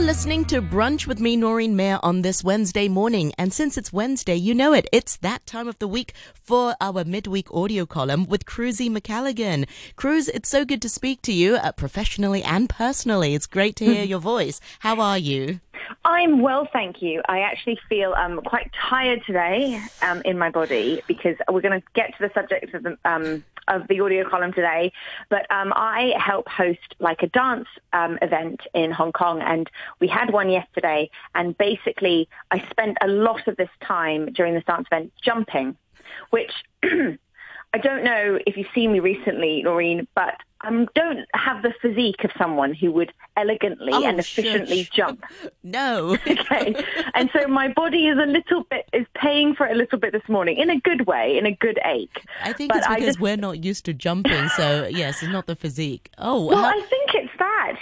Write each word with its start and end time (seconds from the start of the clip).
You're 0.00 0.06
listening 0.06 0.46
to 0.46 0.62
Brunch 0.62 1.06
with 1.06 1.20
me, 1.20 1.36
Noreen 1.36 1.76
Mayer, 1.76 1.98
on 2.02 2.22
this 2.22 2.42
Wednesday 2.42 2.88
morning. 2.88 3.34
And 3.36 3.52
since 3.52 3.76
it's 3.76 3.92
Wednesday, 3.92 4.34
you 4.34 4.54
know 4.54 4.72
it. 4.72 4.88
It's 4.92 5.18
that 5.18 5.44
time 5.44 5.68
of 5.68 5.78
the 5.78 5.86
week 5.86 6.14
for 6.32 6.74
our 6.80 7.04
midweek 7.04 7.52
audio 7.52 7.84
column 7.84 8.24
with 8.24 8.46
Cruzy 8.46 8.90
Macalligan. 8.90 9.68
Cruz, 9.96 10.28
it's 10.28 10.48
so 10.48 10.64
good 10.64 10.80
to 10.80 10.88
speak 10.88 11.20
to 11.20 11.34
you 11.34 11.56
uh, 11.56 11.72
professionally 11.72 12.42
and 12.42 12.70
personally. 12.70 13.34
It's 13.34 13.46
great 13.46 13.76
to 13.76 13.84
hear 13.84 14.04
your 14.12 14.20
voice. 14.20 14.58
How 14.78 14.98
are 15.00 15.18
you? 15.18 15.60
I'm 16.04 16.40
well, 16.40 16.68
thank 16.72 17.02
you. 17.02 17.22
I 17.28 17.40
actually 17.40 17.78
feel 17.88 18.12
um, 18.14 18.40
quite 18.42 18.70
tired 18.72 19.22
today 19.26 19.80
um, 20.02 20.22
in 20.24 20.38
my 20.38 20.50
body 20.50 21.02
because 21.06 21.36
we're 21.50 21.60
going 21.60 21.80
to 21.80 21.86
get 21.94 22.16
to 22.18 22.28
the 22.28 22.30
subject 22.34 22.74
of 22.74 22.82
the, 22.82 22.98
um, 23.04 23.44
of 23.68 23.86
the 23.88 24.00
audio 24.00 24.28
column 24.28 24.52
today. 24.52 24.92
But 25.28 25.50
um, 25.50 25.72
I 25.74 26.12
help 26.18 26.48
host 26.48 26.94
like 26.98 27.22
a 27.22 27.28
dance 27.28 27.68
um, 27.92 28.18
event 28.22 28.60
in 28.74 28.90
Hong 28.90 29.12
Kong, 29.12 29.40
and 29.40 29.70
we 30.00 30.08
had 30.08 30.32
one 30.32 30.50
yesterday. 30.50 31.10
And 31.34 31.56
basically, 31.56 32.28
I 32.50 32.66
spent 32.70 32.98
a 33.00 33.08
lot 33.08 33.46
of 33.48 33.56
this 33.56 33.70
time 33.82 34.32
during 34.32 34.54
this 34.54 34.64
dance 34.64 34.86
event 34.90 35.12
jumping, 35.22 35.76
which 36.30 36.52
I 37.72 37.78
don't 37.78 38.02
know 38.02 38.38
if 38.46 38.56
you've 38.56 38.66
seen 38.74 38.92
me 38.92 38.98
recently, 39.00 39.62
Noreen, 39.62 40.08
but 40.16 40.34
I 40.62 40.70
don't 40.94 41.24
have 41.34 41.62
the 41.62 41.72
physique 41.80 42.24
of 42.24 42.32
someone 42.36 42.74
who 42.74 42.90
would 42.92 43.12
elegantly 43.36 43.92
Oh, 43.94 44.04
and 44.04 44.18
efficiently 44.18 44.82
shush. 44.84 44.90
jump. 44.96 45.24
No. 45.62 46.16
okay. 46.26 46.74
And 47.14 47.30
so 47.32 47.46
my 47.46 47.68
body 47.68 48.08
is 48.08 48.18
a 48.18 48.26
little 48.26 48.64
bit, 48.64 48.88
is 48.92 49.06
paying 49.14 49.54
for 49.54 49.66
it 49.66 49.72
a 49.72 49.78
little 49.78 49.98
bit 50.00 50.12
this 50.12 50.28
morning 50.28 50.56
in 50.58 50.68
a 50.68 50.80
good 50.80 51.06
way, 51.06 51.38
in 51.38 51.46
a 51.46 51.52
good 51.54 51.78
ache. 51.84 52.24
I 52.42 52.52
think 52.52 52.70
But 52.72 52.78
it's 52.78 52.88
because 52.88 53.04
just- 53.04 53.20
we're 53.20 53.36
not 53.36 53.62
used 53.62 53.84
to 53.84 53.94
jumping. 53.94 54.48
So, 54.50 54.88
yes, 54.90 55.22
it's 55.22 55.30
not 55.32 55.46
the 55.46 55.54
physique. 55.54 56.10
Oh, 56.18 56.46
Well, 56.46 56.58
how- 56.58 56.76
I 56.76 56.80
think 56.80 56.99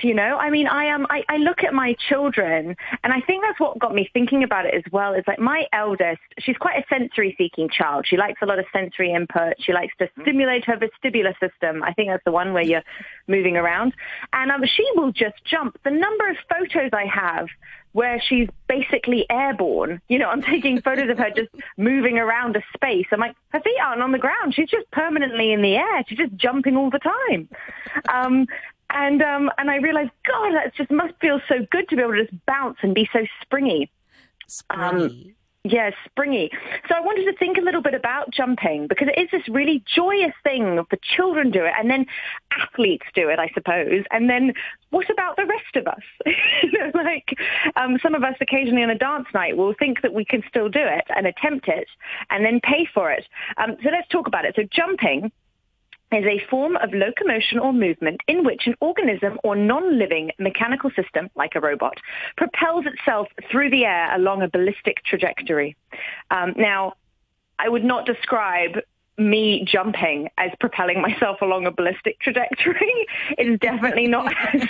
you 0.02 0.14
know. 0.14 0.36
I 0.36 0.50
mean, 0.50 0.66
I 0.66 0.86
am. 0.86 1.06
I, 1.10 1.24
I 1.28 1.36
look 1.38 1.62
at 1.62 1.74
my 1.74 1.94
children, 2.08 2.76
and 3.02 3.12
I 3.12 3.20
think 3.20 3.42
that's 3.42 3.58
what 3.60 3.78
got 3.78 3.94
me 3.94 4.08
thinking 4.12 4.42
about 4.42 4.66
it 4.66 4.74
as 4.74 4.84
well. 4.92 5.14
Is 5.14 5.24
like 5.26 5.38
my 5.38 5.66
eldest, 5.72 6.20
she's 6.38 6.56
quite 6.56 6.78
a 6.78 6.84
sensory-seeking 6.88 7.70
child. 7.70 8.06
She 8.06 8.16
likes 8.16 8.40
a 8.42 8.46
lot 8.46 8.58
of 8.58 8.66
sensory 8.72 9.12
input. 9.12 9.54
She 9.58 9.72
likes 9.72 9.94
to 9.98 10.08
stimulate 10.22 10.64
her 10.64 10.76
vestibular 10.76 11.34
system. 11.38 11.82
I 11.82 11.92
think 11.92 12.10
that's 12.10 12.24
the 12.24 12.32
one 12.32 12.52
where 12.52 12.62
you're 12.62 12.84
moving 13.26 13.56
around, 13.56 13.94
and 14.32 14.50
um, 14.50 14.64
she 14.64 14.86
will 14.94 15.12
just 15.12 15.36
jump. 15.44 15.78
The 15.84 15.90
number 15.90 16.28
of 16.30 16.36
photos 16.48 16.90
I 16.92 17.06
have 17.06 17.48
where 17.92 18.20
she's 18.20 18.48
basically 18.68 19.26
airborne. 19.30 20.00
You 20.08 20.18
know, 20.18 20.28
I'm 20.28 20.42
taking 20.42 20.80
photos 20.80 21.10
of 21.10 21.18
her 21.18 21.30
just 21.30 21.48
moving 21.76 22.18
around 22.18 22.56
a 22.56 22.62
space. 22.74 23.06
I'm 23.10 23.20
like, 23.20 23.34
her 23.48 23.60
feet 23.60 23.76
aren't 23.82 24.02
on 24.02 24.12
the 24.12 24.18
ground. 24.18 24.54
She's 24.54 24.68
just 24.68 24.90
permanently 24.90 25.52
in 25.52 25.62
the 25.62 25.76
air. 25.76 26.04
She's 26.06 26.18
just 26.18 26.36
jumping 26.36 26.76
all 26.76 26.90
the 26.90 27.00
time. 27.00 27.48
Um, 28.08 28.46
and 28.90 29.22
um, 29.22 29.50
and 29.58 29.70
I 29.70 29.76
realized, 29.76 30.10
God, 30.26 30.54
that 30.54 30.74
just 30.74 30.90
must 30.90 31.14
feel 31.20 31.40
so 31.48 31.66
good 31.70 31.88
to 31.88 31.96
be 31.96 32.02
able 32.02 32.14
to 32.14 32.24
just 32.24 32.46
bounce 32.46 32.78
and 32.82 32.94
be 32.94 33.08
so 33.12 33.20
springy. 33.42 33.90
springy. 34.46 35.34
Yeah, 35.64 35.90
springy. 36.06 36.50
So 36.88 36.94
I 36.94 37.00
wanted 37.00 37.24
to 37.24 37.36
think 37.36 37.58
a 37.58 37.60
little 37.60 37.82
bit 37.82 37.92
about 37.92 38.30
jumping 38.30 38.86
because 38.86 39.08
it 39.08 39.20
is 39.20 39.28
this 39.30 39.46
really 39.48 39.82
joyous 39.92 40.32
thing 40.42 40.82
for 40.88 40.96
children 41.02 41.50
do 41.50 41.64
it 41.64 41.72
and 41.78 41.90
then 41.90 42.06
athletes 42.52 43.06
do 43.14 43.28
it, 43.28 43.38
I 43.38 43.50
suppose. 43.52 44.04
And 44.10 44.30
then 44.30 44.54
what 44.90 45.10
about 45.10 45.36
the 45.36 45.46
rest 45.46 45.76
of 45.76 45.86
us? 45.86 46.02
Like 46.94 47.36
um, 47.76 47.98
some 48.02 48.14
of 48.14 48.24
us 48.24 48.34
occasionally 48.40 48.82
on 48.82 48.90
a 48.90 48.98
dance 48.98 49.26
night 49.32 49.56
will 49.56 49.74
think 49.78 50.02
that 50.02 50.12
we 50.12 50.24
can 50.24 50.42
still 50.48 50.68
do 50.68 50.80
it 50.82 51.04
and 51.14 51.26
attempt 51.26 51.68
it 51.68 51.86
and 52.30 52.44
then 52.44 52.60
pay 52.60 52.88
for 52.92 53.10
it. 53.10 53.24
Um, 53.56 53.76
so 53.82 53.90
let's 53.90 54.08
talk 54.08 54.26
about 54.26 54.44
it. 54.44 54.54
So 54.56 54.62
jumping 54.70 55.30
is 56.12 56.24
a 56.24 56.40
form 56.48 56.76
of 56.76 56.92
locomotion 56.92 57.58
or 57.58 57.72
movement 57.72 58.20
in 58.28 58.44
which 58.44 58.66
an 58.66 58.74
organism 58.80 59.38
or 59.44 59.54
non-living 59.54 60.30
mechanical 60.38 60.90
system, 60.96 61.28
like 61.36 61.54
a 61.54 61.60
robot, 61.60 61.98
propels 62.36 62.86
itself 62.86 63.28
through 63.50 63.70
the 63.70 63.84
air 63.84 64.14
along 64.14 64.42
a 64.42 64.48
ballistic 64.48 65.04
trajectory. 65.04 65.76
Um, 66.30 66.54
now, 66.56 66.94
I 67.58 67.68
would 67.68 67.84
not 67.84 68.06
describe 68.06 68.78
me 69.18 69.66
jumping 69.66 70.28
as 70.38 70.50
propelling 70.60 71.02
myself 71.02 71.42
along 71.42 71.66
a 71.66 71.70
ballistic 71.70 72.20
trajectory. 72.20 73.06
It 73.38 73.48
is 73.48 73.58
definitely 73.60 74.06
not 74.06 74.32
as, 74.54 74.62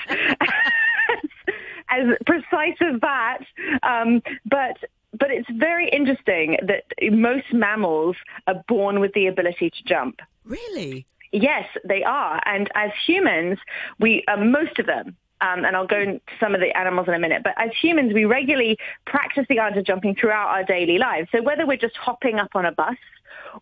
as 1.91 2.17
precise 2.27 2.77
as 2.81 3.01
that. 3.01 3.39
Um, 3.83 4.23
but 4.45 4.77
but 5.19 5.31
it's 5.31 5.49
very 5.51 5.89
interesting 5.89 6.59
that 6.63 6.85
most 7.13 7.47
mammals 7.53 8.17
are 8.47 8.63
born 8.69 9.01
with 9.01 9.13
the 9.15 9.27
ability 9.27 9.71
to 9.71 9.83
jump. 9.85 10.21
Really? 10.45 11.07
Yes, 11.33 11.67
they 11.85 12.03
are. 12.05 12.41
And 12.47 12.71
as 12.75 12.91
humans, 13.07 13.59
we, 13.99 14.25
uh, 14.29 14.37
most 14.37 14.79
of 14.79 14.87
them, 14.87 15.17
um, 15.41 15.65
and 15.65 15.77
I'll 15.77 15.87
go 15.87 16.01
into 16.01 16.21
some 16.41 16.55
of 16.55 16.61
the 16.61 16.77
animals 16.77 17.07
in 17.07 17.15
a 17.15 17.19
minute, 17.19 17.43
but 17.45 17.55
as 17.57 17.71
humans, 17.81 18.13
we 18.13 18.25
regularly 18.25 18.77
practice 19.07 19.47
the 19.49 19.61
art 19.61 19.77
of 19.77 19.85
jumping 19.85 20.17
throughout 20.17 20.49
our 20.49 20.65
daily 20.65 20.99
lives. 20.99 21.29
So 21.31 21.43
whether 21.43 21.67
we're 21.67 21.77
just 21.77 21.97
hopping 21.97 22.39
up 22.39 22.51
on 22.55 22.65
a 22.65 22.73
bus 22.73 22.97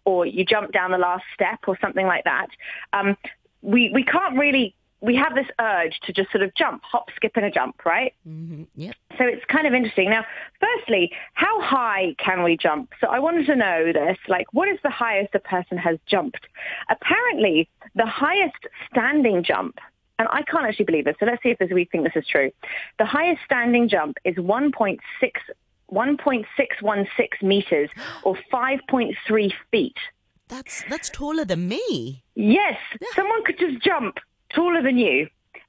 or 0.05 0.25
you 0.25 0.45
jump 0.45 0.73
down 0.73 0.91
the 0.91 0.99
last 0.99 1.25
step 1.35 1.61
or 1.67 1.77
something 1.81 2.07
like 2.07 2.25
that, 2.25 2.49
um, 2.93 3.17
we, 3.63 3.91
we 3.93 4.05
can't 4.05 4.39
really, 4.39 4.75
we 5.01 5.15
have 5.17 5.35
this 5.35 5.47
urge 5.61 5.99
to 6.05 6.13
just 6.13 6.31
sort 6.31 6.43
of 6.43 6.55
jump, 6.55 6.83
hop, 6.83 7.07
skip, 7.15 7.33
and 7.37 7.45
a 7.45 7.51
jump, 7.51 7.85
right? 7.85 8.15
hmm 8.25 8.65
Yep. 8.75 8.95
So 9.19 9.25
it's 9.25 9.45
kind 9.47 9.67
of 9.67 9.75
interesting. 9.75 10.11
Now, 10.11 10.25
firstly, 10.61 11.13
how 11.35 11.61
high 11.61 12.15
can 12.19 12.43
we 12.43 12.57
jump? 12.57 12.93
So 13.01 13.09
I 13.09 13.19
wanted 13.19 13.47
to 13.47 13.57
know 13.57 13.93
this, 13.93 14.19
like 14.29 14.47
what 14.53 14.69
is 14.69 14.79
the 14.83 14.91
highest 14.91 15.35
a 15.35 15.39
person 15.39 15.79
has 15.79 15.99
jumped? 16.07 16.47
Apparently, 16.89 17.69
the 17.95 18.07
highest 18.07 18.67
standing 18.91 19.43
jump, 19.43 19.79
and 20.19 20.29
I 20.31 20.43
can't 20.43 20.67
actually 20.67 20.87
believe 20.87 21.05
this, 21.05 21.17
so 21.21 21.27
let's 21.27 21.43
see 21.43 21.51
if 21.51 21.59
this, 21.59 21.71
we 21.71 21.85
think 21.85 22.05
this 22.05 22.17
is 22.17 22.27
true. 22.27 22.51
The 22.99 23.07
highest 23.07 23.41
standing 23.45 23.89
jump 23.89 24.17
is 24.25 24.37
1.6 24.37 24.99
1.616 25.93 27.43
meters 27.43 27.91
or 28.25 28.37
5.3 28.53 29.53
feet. 29.71 29.97
That's 30.49 30.85
that's 30.89 31.11
taller 31.11 31.45
than 31.45 31.69
me. 31.69 32.23
Yes, 32.35 32.77
someone 33.15 33.45
could 33.45 33.59
just 33.59 33.83
jump 33.83 34.19
taller 34.51 34.83
than 34.83 34.99
you. 34.99 35.29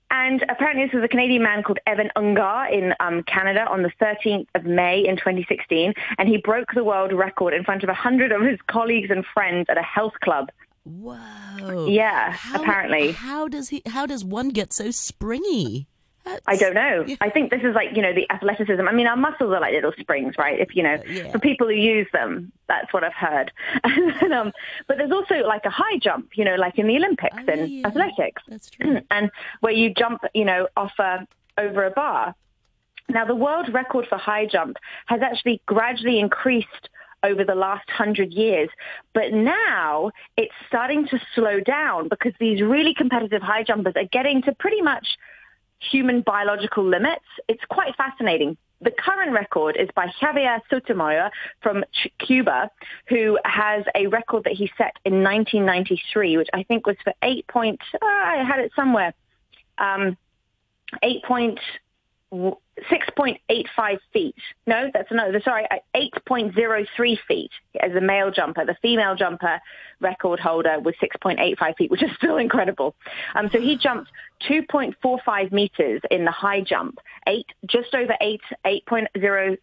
And 0.10 0.42
apparently 0.50 0.86
this 0.86 0.94
was 0.94 1.04
a 1.04 1.08
Canadian 1.10 1.44
man 1.44 1.64
called 1.64 1.80
Evan 1.86 2.10
Ungar 2.16 2.72
in 2.72 2.94
um, 3.02 3.24
Canada 3.24 3.66
on 3.70 3.84
the 3.84 3.92
13th 4.02 4.48
of 4.56 4.64
May 4.64 5.06
in 5.06 5.18
2016. 5.18 5.94
And 6.18 6.30
he 6.30 6.38
broke 6.38 6.70
the 6.74 6.84
world 6.86 7.12
record 7.12 7.54
in 7.54 7.66
front 7.66 7.84
of 7.84 7.88
100 7.90 8.32
of 8.32 8.42
his 8.42 8.58
colleagues 8.68 9.10
and 9.10 9.26
friends 9.34 9.66
at 9.70 9.78
a 9.78 9.82
health 9.82 10.14
club. 10.24 10.50
Whoa. 10.86 11.88
Yeah, 11.90 12.32
How- 12.32 12.62
apparently. 12.62 13.12
How 13.12 13.50
does 13.50 13.68
he? 13.70 13.82
How 13.86 14.06
does 14.06 14.24
one 14.24 14.50
get 14.50 14.72
so 14.72 14.92
springy? 14.92 15.88
I 16.46 16.56
don't 16.56 16.74
know. 16.74 17.06
I 17.22 17.30
think 17.30 17.52
this 17.52 17.62
is 17.64 17.76
like, 17.76 17.96
you 17.96 18.02
know, 18.02 18.14
the 18.14 18.30
athleticism. 18.32 18.88
I 18.88 18.92
mean, 18.92 19.08
our 19.08 19.18
muscles 19.18 19.54
are 19.54 19.60
like 19.60 19.74
little 19.74 19.94
springs, 20.00 20.36
right? 20.38 20.60
If, 20.60 20.76
you 20.76 20.84
know, 20.84 21.02
yeah. 21.08 21.32
for 21.32 21.40
people 21.40 21.68
who 21.68 21.74
use 21.74 22.08
them, 22.14 22.52
that's 22.68 22.92
what 22.94 23.04
I've 23.04 23.14
heard. 23.14 23.52
and, 23.84 24.34
um, 24.34 24.52
but 24.88 24.98
there's 24.98 25.12
also 25.12 25.36
like 25.48 25.66
a 25.66 25.70
high 25.70 25.98
jump, 25.98 26.32
you 26.36 26.46
know, 26.46 26.56
like 26.56 26.78
in 26.78 26.88
the 26.88 26.96
Olympics 26.96 27.38
Oh, 27.48 27.52
and 27.52 27.72
yeah. 27.72 27.88
athletics. 27.88 28.42
That's 28.48 28.70
true. 28.70 29.02
and 29.12 29.32
where 29.62 29.74
you 29.74 29.94
jump, 29.94 30.22
you 30.34 30.46
know, 30.46 30.68
off 30.76 30.94
a, 31.00 31.28
over 31.58 31.86
a 31.86 31.92
bar. 31.92 32.36
Now, 33.10 33.26
the 33.26 33.36
world 33.36 33.74
record 33.74 34.06
for 34.08 34.18
high 34.18 34.46
jump 34.46 34.78
has 35.06 35.22
actually 35.22 35.62
gradually 35.66 36.20
increased 36.20 36.90
over 37.24 37.44
the 37.44 37.56
last 37.56 37.90
hundred 37.90 38.34
years, 38.34 38.70
but 39.14 39.34
now 39.34 40.12
it's 40.36 40.54
starting 40.68 41.08
to 41.08 41.20
slow 41.34 41.60
down 41.60 42.10
because 42.10 42.34
these 42.40 42.62
really 42.62 42.94
competitive 42.94 43.42
high 43.42 43.64
jumpers 43.64 43.94
are 43.96 44.06
getting 44.06 44.42
to 44.44 44.54
pretty 44.54 44.82
much 44.82 45.18
human 45.80 46.22
biological 46.22 46.84
limits. 46.84 47.26
It's 47.48 47.64
quite 47.70 47.96
fascinating. 47.96 48.58
The 48.82 48.92
current 48.92 49.32
record 49.32 49.76
is 49.78 49.90
by 49.96 50.08
Javier 50.22 50.62
Sotomayor 50.70 51.32
from 51.62 51.84
Cuba, 52.20 52.70
who 53.08 53.40
has 53.44 53.84
a 53.96 54.08
record 54.08 54.44
that 54.44 54.54
he 54.54 54.72
set 54.78 54.94
in 55.04 55.24
1993, 55.24 56.38
which 56.38 56.50
I 56.54 56.64
think 56.64 56.86
was 56.86 56.96
for 57.04 57.14
8 57.24 57.48
point, 57.48 57.82
uh, 57.96 58.06
I 58.06 58.44
had 58.48 58.60
it 58.60 58.72
somewhere, 58.76 59.14
um, 59.80 60.16
8 61.02 61.24
point, 61.24 61.60
6.85 62.34 63.98
feet. 64.14 64.36
No, 64.66 64.90
that's 64.94 65.10
no, 65.12 65.32
sorry, 65.44 65.66
uh, 65.72 65.78
8.03 65.96 67.18
feet 67.28 67.52
as 67.80 67.94
a 67.94 68.02
male 68.02 68.32
jumper. 68.32 68.66
The 68.66 68.76
female 68.82 69.16
jumper 69.16 69.60
record 70.00 70.40
holder 70.40 70.80
was 70.80 70.94
6.85 71.02 71.76
feet, 71.78 71.92
which 71.92 72.04
is 72.04 72.12
still 72.18 72.38
incredible. 72.38 72.96
Um, 73.36 73.50
so 73.52 73.60
he 73.60 73.78
jumped 73.78 74.12
2.45 74.50 75.52
meters 75.52 76.02
in 76.12 76.26
the 76.26 76.32
high 76.32 76.62
jump, 76.62 77.00
eight, 77.28 77.48
just 77.66 77.96
over 77.96 78.16
eight, 78.22 78.42
8.03 78.66 79.58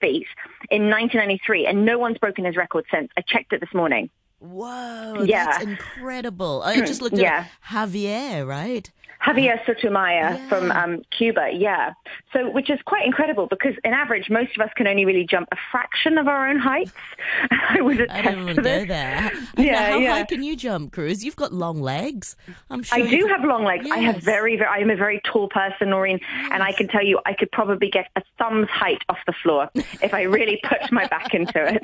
feet 0.00 0.26
in 0.70 0.90
1993, 0.90 1.66
and 1.66 1.84
no 1.84 1.98
one's 1.98 2.18
broken 2.18 2.44
his 2.44 2.56
record 2.56 2.84
since. 2.90 3.10
I 3.16 3.20
checked 3.22 3.52
it 3.52 3.60
this 3.60 3.72
morning. 3.74 4.10
Whoa, 4.38 5.22
Yeah. 5.24 5.46
that's 5.46 5.64
incredible. 5.64 6.62
I 6.64 6.80
just 6.86 7.00
looked 7.00 7.14
at 7.14 7.20
Yeah. 7.20 7.46
Javier, 7.70 8.46
right? 8.46 8.90
Javier 9.24 9.64
Sotomayor 9.66 10.20
yeah. 10.20 10.48
from 10.48 10.70
um, 10.72 11.02
Cuba, 11.16 11.50
yeah. 11.52 11.92
So, 12.32 12.50
which 12.50 12.70
is 12.70 12.78
quite 12.84 13.06
incredible 13.06 13.46
because, 13.46 13.74
in 13.84 13.92
average, 13.92 14.30
most 14.30 14.56
of 14.56 14.62
us 14.62 14.70
can 14.76 14.86
only 14.86 15.04
really 15.04 15.24
jump 15.24 15.48
a 15.52 15.56
fraction 15.70 16.18
of 16.18 16.28
our 16.28 16.48
own 16.48 16.58
heights. 16.58 16.92
I 17.50 17.80
would 17.80 18.00
attest 18.00 18.18
I 18.18 18.22
don't 18.22 18.44
want 18.44 18.56
to 18.56 18.62
go 18.62 18.84
there. 18.84 19.32
Yeah, 19.56 19.92
how 19.92 19.98
yeah. 19.98 20.12
high 20.12 20.24
can 20.24 20.42
you 20.42 20.54
jump, 20.54 20.92
Cruz? 20.92 21.24
You've 21.24 21.36
got 21.36 21.52
long 21.52 21.80
legs. 21.80 22.36
I'm 22.70 22.82
sure. 22.82 22.98
I 22.98 23.08
do 23.08 23.26
have 23.26 23.42
long 23.42 23.64
legs. 23.64 23.86
Yes. 23.86 23.96
I 23.96 24.00
have 24.00 24.16
very, 24.16 24.56
very. 24.56 24.68
I 24.68 24.78
am 24.78 24.90
a 24.90 24.96
very 24.96 25.20
tall 25.24 25.48
person, 25.48 25.90
Noreen, 25.90 26.18
yes. 26.20 26.50
and 26.52 26.62
I 26.62 26.72
can 26.72 26.88
tell 26.88 27.04
you, 27.04 27.20
I 27.24 27.32
could 27.32 27.50
probably 27.52 27.88
get 27.88 28.08
a 28.16 28.22
thumb's 28.38 28.68
height 28.68 29.02
off 29.08 29.18
the 29.26 29.32
floor 29.42 29.70
if 29.74 30.12
I 30.12 30.22
really 30.22 30.60
put 30.62 30.92
my 30.92 31.06
back 31.06 31.32
into 31.34 31.54
it, 31.56 31.82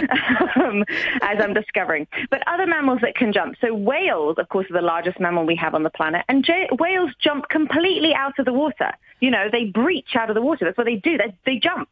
um, 0.56 0.84
as 1.22 1.38
I'm 1.40 1.54
discovering. 1.54 2.06
But 2.30 2.42
other 2.46 2.66
mammals 2.66 3.00
that 3.02 3.14
can 3.14 3.32
jump. 3.32 3.56
So 3.60 3.72
whales, 3.74 4.36
of 4.38 4.48
course, 4.48 4.66
are 4.70 4.74
the 4.74 4.86
largest 4.86 5.18
mammal 5.18 5.46
we 5.46 5.56
have 5.56 5.74
on 5.74 5.82
the 5.82 5.90
planet, 5.90 6.24
and 6.28 6.44
j- 6.44 6.68
whales 6.74 7.10
jump 7.20 7.48
completely 7.48 8.14
out 8.14 8.38
of 8.38 8.44
the 8.44 8.52
water. 8.52 8.92
You 9.20 9.30
know, 9.30 9.48
they 9.50 9.66
breach 9.66 10.14
out 10.14 10.30
of 10.30 10.34
the 10.34 10.42
water. 10.42 10.64
That's 10.64 10.76
what 10.78 10.86
they 10.86 10.96
do. 10.96 11.16
They, 11.16 11.34
they 11.46 11.58
jump. 11.58 11.88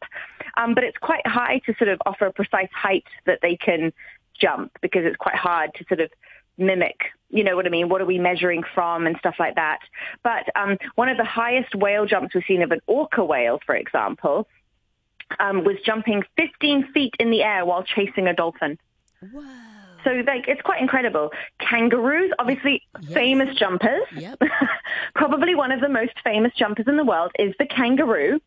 Um, 0.57 0.75
but 0.75 0.83
it's 0.83 0.97
quite 0.97 1.25
high 1.25 1.59
to 1.65 1.73
sort 1.77 1.89
of 1.89 2.01
offer 2.05 2.25
a 2.27 2.33
precise 2.33 2.69
height 2.73 3.05
that 3.25 3.39
they 3.41 3.55
can 3.55 3.91
jump 4.39 4.71
because 4.81 5.05
it's 5.05 5.17
quite 5.17 5.35
hard 5.35 5.73
to 5.75 5.85
sort 5.87 5.99
of 5.99 6.11
mimic, 6.57 7.05
you 7.29 7.43
know 7.43 7.55
what 7.55 7.65
I 7.65 7.69
mean? 7.69 7.89
What 7.89 8.01
are 8.01 8.05
we 8.05 8.19
measuring 8.19 8.63
from 8.75 9.07
and 9.07 9.17
stuff 9.17 9.35
like 9.39 9.55
that. 9.55 9.79
But 10.23 10.45
um, 10.55 10.77
one 10.95 11.09
of 11.09 11.17
the 11.17 11.25
highest 11.25 11.73
whale 11.75 12.05
jumps 12.05 12.35
we've 12.35 12.43
seen 12.47 12.61
of 12.61 12.71
an 12.71 12.81
orca 12.85 13.23
whale, 13.23 13.59
for 13.65 13.75
example, 13.75 14.47
um, 15.39 15.63
was 15.63 15.77
jumping 15.85 16.23
15 16.37 16.91
feet 16.93 17.15
in 17.19 17.31
the 17.31 17.41
air 17.41 17.65
while 17.65 17.83
chasing 17.83 18.27
a 18.27 18.33
dolphin. 18.33 18.77
Whoa. 19.31 19.41
So 20.03 20.11
like 20.27 20.47
it's 20.47 20.61
quite 20.61 20.81
incredible. 20.81 21.31
Kangaroos, 21.59 22.31
obviously 22.39 22.81
yes. 23.01 23.13
famous 23.13 23.55
jumpers. 23.55 24.03
Yep. 24.15 24.41
Probably 25.15 25.55
one 25.55 25.71
of 25.71 25.81
the 25.81 25.89
most 25.89 26.13
famous 26.23 26.51
jumpers 26.55 26.87
in 26.87 26.97
the 26.97 27.05
world 27.05 27.31
is 27.39 27.53
the 27.59 27.65
kangaroo. 27.65 28.39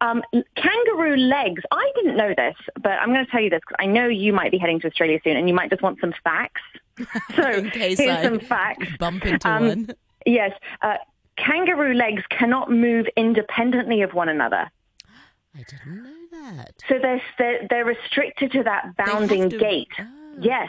Um, 0.00 0.22
kangaroo 0.56 1.16
legs. 1.16 1.62
I 1.70 1.90
didn't 1.96 2.16
know 2.16 2.34
this, 2.36 2.56
but 2.82 2.92
I'm 2.92 3.12
going 3.12 3.24
to 3.24 3.30
tell 3.30 3.40
you 3.40 3.50
this 3.50 3.60
because 3.60 3.76
I 3.78 3.86
know 3.86 4.06
you 4.08 4.32
might 4.32 4.50
be 4.50 4.58
heading 4.58 4.80
to 4.80 4.88
Australia 4.88 5.20
soon, 5.24 5.36
and 5.36 5.48
you 5.48 5.54
might 5.54 5.70
just 5.70 5.82
want 5.82 6.00
some 6.00 6.14
facts. 6.24 6.62
So 7.34 7.62
here's 7.62 7.98
I 7.98 8.22
some 8.22 8.38
facts. 8.38 8.86
Bump 8.98 9.24
into 9.24 9.48
um, 9.48 9.66
one. 9.66 9.90
Yes, 10.26 10.52
uh, 10.82 10.96
kangaroo 11.36 11.94
legs 11.94 12.22
cannot 12.28 12.70
move 12.70 13.06
independently 13.16 14.02
of 14.02 14.12
one 14.12 14.28
another. 14.28 14.70
I 15.54 15.64
didn't 15.68 16.02
know 16.02 16.54
that. 16.56 16.74
So 16.88 16.98
they're 17.00 17.22
they're, 17.38 17.66
they're 17.68 17.84
restricted 17.84 18.52
to 18.52 18.62
that 18.64 18.94
bounding 18.96 19.50
to, 19.50 19.58
gait. 19.58 19.88
Oh. 19.98 20.06
Yes. 20.40 20.68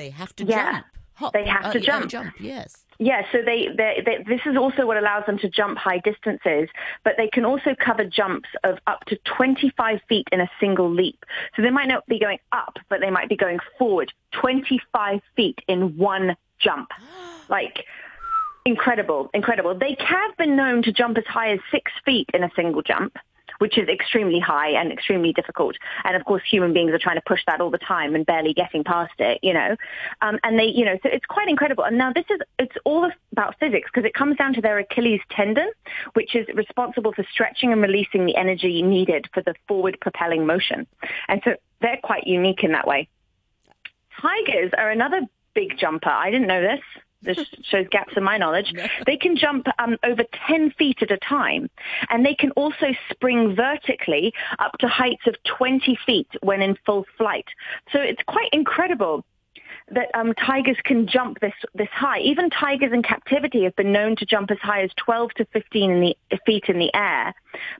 They 0.00 0.08
have 0.08 0.34
to 0.36 0.46
yeah. 0.46 0.72
jump. 0.72 0.86
Hop. 1.16 1.32
They 1.34 1.46
have 1.46 1.72
to 1.72 1.78
uh, 1.78 1.82
jump. 1.82 2.10
jump, 2.10 2.32
yes. 2.40 2.86
Yeah, 2.98 3.26
so 3.30 3.42
they, 3.44 3.68
they, 3.76 4.02
they, 4.04 4.24
this 4.26 4.40
is 4.46 4.56
also 4.56 4.86
what 4.86 4.96
allows 4.96 5.26
them 5.26 5.36
to 5.40 5.48
jump 5.50 5.76
high 5.76 5.98
distances, 5.98 6.70
but 7.04 7.14
they 7.18 7.28
can 7.28 7.44
also 7.44 7.74
cover 7.78 8.04
jumps 8.06 8.48
of 8.64 8.78
up 8.86 9.04
to 9.06 9.18
25 9.36 10.00
feet 10.08 10.26
in 10.32 10.40
a 10.40 10.50
single 10.58 10.90
leap. 10.90 11.22
So 11.54 11.60
they 11.60 11.68
might 11.68 11.88
not 11.88 12.06
be 12.06 12.18
going 12.18 12.38
up, 12.52 12.78
but 12.88 13.00
they 13.00 13.10
might 13.10 13.28
be 13.28 13.36
going 13.36 13.58
forward 13.78 14.10
25 14.32 15.20
feet 15.36 15.58
in 15.68 15.98
one 15.98 16.36
jump. 16.58 16.88
Like, 17.50 17.84
incredible, 18.64 19.28
incredible. 19.34 19.76
They 19.76 19.96
have 19.98 20.36
been 20.36 20.54
known 20.54 20.84
to 20.84 20.92
jump 20.92 21.18
as 21.18 21.24
high 21.26 21.50
as 21.50 21.58
six 21.72 21.90
feet 22.04 22.30
in 22.32 22.44
a 22.44 22.50
single 22.54 22.80
jump 22.80 23.16
which 23.60 23.76
is 23.76 23.88
extremely 23.88 24.40
high 24.40 24.70
and 24.70 24.90
extremely 24.90 25.32
difficult. 25.32 25.76
And 26.04 26.16
of 26.16 26.24
course, 26.24 26.42
human 26.50 26.72
beings 26.72 26.92
are 26.92 26.98
trying 26.98 27.16
to 27.16 27.22
push 27.26 27.40
that 27.46 27.60
all 27.60 27.70
the 27.70 27.78
time 27.78 28.14
and 28.14 28.24
barely 28.24 28.54
getting 28.54 28.84
past 28.84 29.12
it, 29.18 29.38
you 29.42 29.52
know. 29.52 29.76
Um, 30.22 30.38
and 30.42 30.58
they, 30.58 30.64
you 30.64 30.84
know, 30.84 30.98
so 31.02 31.10
it's 31.12 31.26
quite 31.26 31.48
incredible. 31.48 31.84
And 31.84 31.98
now 31.98 32.10
this 32.10 32.24
is, 32.30 32.40
it's 32.58 32.74
all 32.84 33.10
about 33.32 33.56
physics 33.60 33.90
because 33.92 34.06
it 34.06 34.14
comes 34.14 34.36
down 34.38 34.54
to 34.54 34.62
their 34.62 34.78
Achilles 34.78 35.20
tendon, 35.30 35.70
which 36.14 36.34
is 36.34 36.46
responsible 36.54 37.12
for 37.12 37.24
stretching 37.30 37.70
and 37.70 37.82
releasing 37.82 38.24
the 38.24 38.36
energy 38.36 38.80
needed 38.80 39.26
for 39.34 39.42
the 39.42 39.54
forward 39.68 39.98
propelling 40.00 40.46
motion. 40.46 40.86
And 41.28 41.42
so 41.44 41.54
they're 41.82 42.00
quite 42.02 42.26
unique 42.26 42.64
in 42.64 42.72
that 42.72 42.86
way. 42.86 43.08
Tigers 44.22 44.72
are 44.78 44.90
another 44.90 45.20
big 45.54 45.76
jumper. 45.78 46.10
I 46.10 46.30
didn't 46.30 46.46
know 46.46 46.62
this 46.62 46.80
this 47.22 47.38
shows 47.62 47.86
gaps 47.90 48.14
in 48.16 48.22
my 48.22 48.38
knowledge. 48.38 48.72
They 49.06 49.16
can 49.16 49.36
jump 49.36 49.66
um, 49.78 49.96
over 50.04 50.24
10 50.48 50.72
feet 50.72 50.98
at 51.02 51.10
a 51.10 51.18
time. 51.18 51.68
And 52.08 52.24
they 52.24 52.34
can 52.34 52.50
also 52.52 52.86
spring 53.10 53.54
vertically 53.54 54.32
up 54.58 54.78
to 54.78 54.88
heights 54.88 55.26
of 55.26 55.34
20 55.44 55.98
feet 56.06 56.28
when 56.42 56.62
in 56.62 56.76
full 56.86 57.04
flight. 57.16 57.46
So 57.92 58.00
it's 58.00 58.22
quite 58.26 58.48
incredible 58.52 59.24
that 59.90 60.10
um, 60.14 60.34
tigers 60.34 60.76
can 60.84 61.06
jump 61.06 61.40
this 61.40 61.54
this 61.74 61.88
high. 61.92 62.20
Even 62.20 62.50
tigers 62.50 62.92
in 62.92 63.02
captivity 63.02 63.64
have 63.64 63.76
been 63.76 63.92
known 63.92 64.16
to 64.16 64.26
jump 64.26 64.50
as 64.50 64.58
high 64.58 64.82
as 64.82 64.90
12 65.04 65.30
to 65.36 65.44
15 65.46 65.90
in 65.90 66.00
the, 66.00 66.16
feet 66.46 66.64
in 66.68 66.78
the 66.78 66.90
air. 66.94 67.34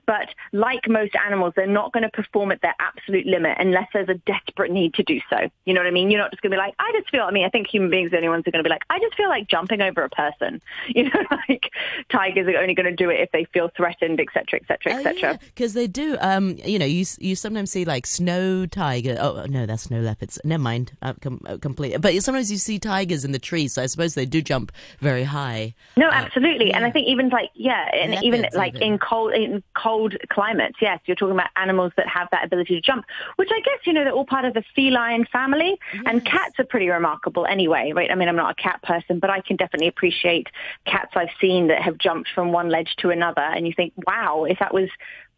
But 0.05 0.27
like 0.51 0.87
most 0.87 1.13
animals, 1.25 1.53
they're 1.55 1.67
not 1.67 1.93
going 1.93 2.03
to 2.03 2.09
perform 2.09 2.51
at 2.51 2.61
their 2.61 2.75
absolute 2.79 3.25
limit 3.25 3.57
unless 3.59 3.87
there's 3.93 4.09
a 4.09 4.15
desperate 4.25 4.71
need 4.71 4.93
to 4.95 5.03
do 5.03 5.19
so. 5.29 5.49
You 5.65 5.73
know 5.73 5.79
what 5.79 5.87
I 5.87 5.91
mean? 5.91 6.11
You're 6.11 6.19
not 6.19 6.31
just 6.31 6.41
going 6.41 6.51
to 6.51 6.57
be 6.57 6.59
like, 6.59 6.75
I 6.79 6.91
just 6.97 7.09
feel. 7.09 7.23
I 7.23 7.31
mean, 7.31 7.45
I 7.45 7.49
think 7.49 7.67
human 7.67 7.89
beings 7.89 8.07
are 8.07 8.11
the 8.11 8.17
only 8.17 8.29
ones 8.29 8.43
who 8.45 8.49
are 8.49 8.51
going 8.51 8.63
to 8.63 8.67
be 8.67 8.73
like, 8.73 8.83
I 8.89 8.99
just 8.99 9.15
feel 9.15 9.29
like 9.29 9.47
jumping 9.47 9.81
over 9.81 10.03
a 10.03 10.09
person. 10.09 10.61
You 10.93 11.03
know, 11.03 11.21
like 11.47 11.71
tigers 12.11 12.47
are 12.47 12.57
only 12.57 12.73
going 12.73 12.85
to 12.85 12.95
do 12.95 13.09
it 13.09 13.21
if 13.21 13.31
they 13.31 13.45
feel 13.45 13.71
threatened, 13.77 14.19
etc., 14.19 14.59
etc., 14.59 14.93
etc. 14.99 15.39
Because 15.39 15.73
they 15.73 15.87
do. 15.87 16.17
Um, 16.19 16.57
you 16.65 16.77
know, 16.77 16.85
you 16.85 17.05
you 17.19 17.35
sometimes 17.35 17.71
see 17.71 17.85
like 17.85 18.05
snow 18.05 18.65
tiger. 18.65 19.15
Oh 19.19 19.45
no, 19.47 19.65
that's 19.65 19.83
snow 19.83 20.01
leopards. 20.01 20.37
Never 20.43 20.61
mind. 20.61 20.91
Uh, 21.01 21.13
com- 21.21 21.41
uh, 21.45 21.57
complete 21.57 21.93
but 22.01 22.13
sometimes 22.21 22.51
you 22.51 22.57
see 22.57 22.79
tigers 22.79 23.23
in 23.23 23.31
the 23.31 23.39
trees, 23.39 23.73
so 23.73 23.81
I 23.81 23.85
suppose 23.85 24.15
they 24.15 24.25
do 24.25 24.41
jump 24.41 24.71
very 24.99 25.23
high. 25.23 25.73
No, 25.95 26.07
uh, 26.07 26.11
absolutely, 26.11 26.69
yeah. 26.69 26.77
and 26.77 26.85
I 26.85 26.91
think 26.91 27.07
even 27.07 27.29
like 27.29 27.49
yeah, 27.53 27.89
and 27.93 28.11
Leopards 28.11 28.25
even 28.25 28.45
like 28.53 28.75
even. 28.75 28.93
in 28.93 28.99
cold 28.99 29.33
in 29.33 29.63
cold 29.75 30.15
climates, 30.29 30.77
yes, 30.81 30.99
you're 31.05 31.15
talking 31.15 31.35
about 31.35 31.49
animals 31.55 31.91
that 31.97 32.07
have 32.07 32.27
that 32.31 32.45
ability 32.45 32.75
to 32.75 32.81
jump, 32.81 33.05
which 33.35 33.49
I 33.51 33.59
guess 33.61 33.79
you 33.85 33.93
know 33.93 34.03
they're 34.03 34.13
all 34.13 34.25
part 34.25 34.45
of 34.45 34.53
the 34.53 34.63
feline 34.75 35.25
family, 35.31 35.79
yes. 35.93 36.03
and 36.07 36.25
cats 36.25 36.59
are 36.59 36.65
pretty 36.65 36.89
remarkable 36.89 37.45
anyway, 37.45 37.91
right? 37.95 38.11
I 38.11 38.15
mean, 38.15 38.29
I'm 38.29 38.35
not 38.35 38.51
a 38.51 38.61
cat 38.61 38.81
person, 38.83 39.19
but 39.19 39.29
I 39.29 39.41
can 39.41 39.55
definitely 39.55 39.87
appreciate 39.87 40.47
cats 40.85 41.11
I've 41.15 41.29
seen 41.39 41.67
that 41.67 41.81
have 41.81 41.97
jumped 41.97 42.29
from 42.33 42.51
one 42.51 42.69
ledge 42.69 42.95
to 42.99 43.09
another, 43.09 43.41
and 43.41 43.67
you 43.67 43.73
think, 43.73 43.93
wow, 44.07 44.45
if 44.45 44.59
that 44.59 44.73
was 44.73 44.89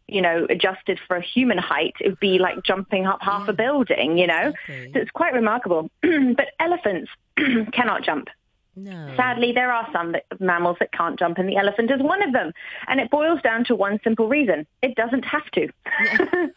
you 0.06 0.20
know, 0.20 0.46
adjusted 0.50 1.00
for 1.06 1.16
a 1.16 1.22
human 1.22 1.58
height, 1.58 1.94
it 2.00 2.08
would 2.10 2.20
be 2.20 2.38
like 2.38 2.62
jumping 2.62 3.06
up 3.06 3.20
half 3.22 3.46
yeah. 3.46 3.50
a 3.50 3.52
building, 3.54 4.18
you 4.18 4.26
know? 4.26 4.52
Exactly. 4.68 4.90
So 4.92 4.98
it's 5.00 5.10
quite 5.10 5.32
remarkable. 5.32 5.90
but 6.02 6.48
elephants 6.60 7.10
cannot 7.72 8.02
jump. 8.04 8.28
No. 8.76 9.14
Sadly, 9.16 9.52
there 9.52 9.72
are 9.72 9.88
some 9.92 10.12
that, 10.12 10.24
mammals 10.40 10.78
that 10.80 10.92
can't 10.92 11.16
jump, 11.18 11.38
and 11.38 11.48
the 11.48 11.56
elephant 11.56 11.90
is 11.92 12.02
one 12.02 12.22
of 12.22 12.32
them. 12.32 12.52
And 12.88 13.00
it 13.00 13.08
boils 13.10 13.40
down 13.42 13.64
to 13.66 13.76
one 13.76 14.00
simple 14.02 14.28
reason. 14.28 14.66
It 14.82 14.96
doesn't 14.96 15.24
have 15.24 15.50
to. 15.52 15.68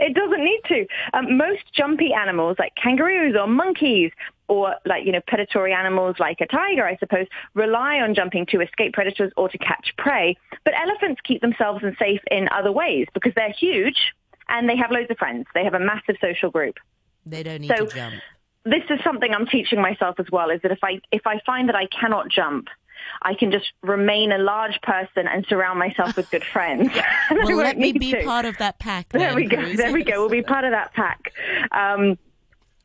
It 0.00 0.14
doesn't 0.14 0.44
need 0.44 0.60
to. 0.66 0.86
Um, 1.14 1.36
most 1.36 1.60
jumpy 1.72 2.12
animals, 2.12 2.56
like 2.58 2.74
kangaroos 2.74 3.36
or 3.36 3.46
monkeys, 3.46 4.10
or 4.52 4.74
like, 4.84 5.06
you 5.06 5.12
know, 5.12 5.20
predatory 5.26 5.72
animals 5.72 6.16
like 6.18 6.42
a 6.42 6.46
tiger, 6.46 6.84
I 6.84 6.98
suppose, 6.98 7.26
rely 7.54 8.00
on 8.00 8.14
jumping 8.14 8.44
to 8.46 8.60
escape 8.60 8.92
predators 8.92 9.32
or 9.34 9.48
to 9.48 9.56
catch 9.56 9.94
prey. 9.96 10.36
But 10.62 10.74
elephants 10.74 11.22
keep 11.24 11.40
themselves 11.40 11.82
safe 11.98 12.20
in 12.30 12.48
other 12.50 12.70
ways 12.70 13.06
because 13.14 13.32
they're 13.34 13.54
huge 13.58 13.96
and 14.50 14.68
they 14.68 14.76
have 14.76 14.90
loads 14.90 15.10
of 15.10 15.16
friends. 15.16 15.46
They 15.54 15.64
have 15.64 15.72
a 15.72 15.80
massive 15.80 16.16
social 16.20 16.50
group. 16.50 16.76
They 17.24 17.42
don't 17.42 17.62
need 17.62 17.72
so, 17.74 17.86
to 17.86 17.94
jump 17.94 18.14
this 18.64 18.84
is 18.90 19.00
something 19.02 19.32
I'm 19.34 19.46
teaching 19.46 19.80
myself 19.80 20.20
as 20.20 20.26
well, 20.30 20.50
is 20.50 20.62
that 20.62 20.70
if 20.70 20.78
I, 20.84 21.00
if 21.10 21.26
I 21.26 21.40
find 21.44 21.68
that 21.68 21.74
I 21.74 21.86
cannot 21.86 22.28
jump, 22.30 22.68
I 23.20 23.34
can 23.34 23.50
just 23.50 23.72
remain 23.82 24.32
a 24.32 24.38
large 24.38 24.80
person 24.82 25.26
and 25.26 25.44
surround 25.48 25.78
myself 25.78 26.16
with 26.16 26.30
good 26.30 26.44
friends. 26.44 26.90
well, 27.30 27.56
let 27.56 27.78
me 27.78 27.92
be 27.92 28.12
to. 28.12 28.22
part 28.22 28.44
of 28.44 28.56
that 28.58 28.78
pack. 28.78 29.08
Then, 29.08 29.20
there 29.20 29.34
we 29.34 29.46
go. 29.46 29.74
There 29.74 29.92
we 29.92 30.04
go. 30.04 30.20
We'll 30.20 30.28
be 30.28 30.42
part 30.42 30.64
of 30.64 30.70
that 30.70 30.92
pack. 30.92 31.32
Um, 31.72 32.18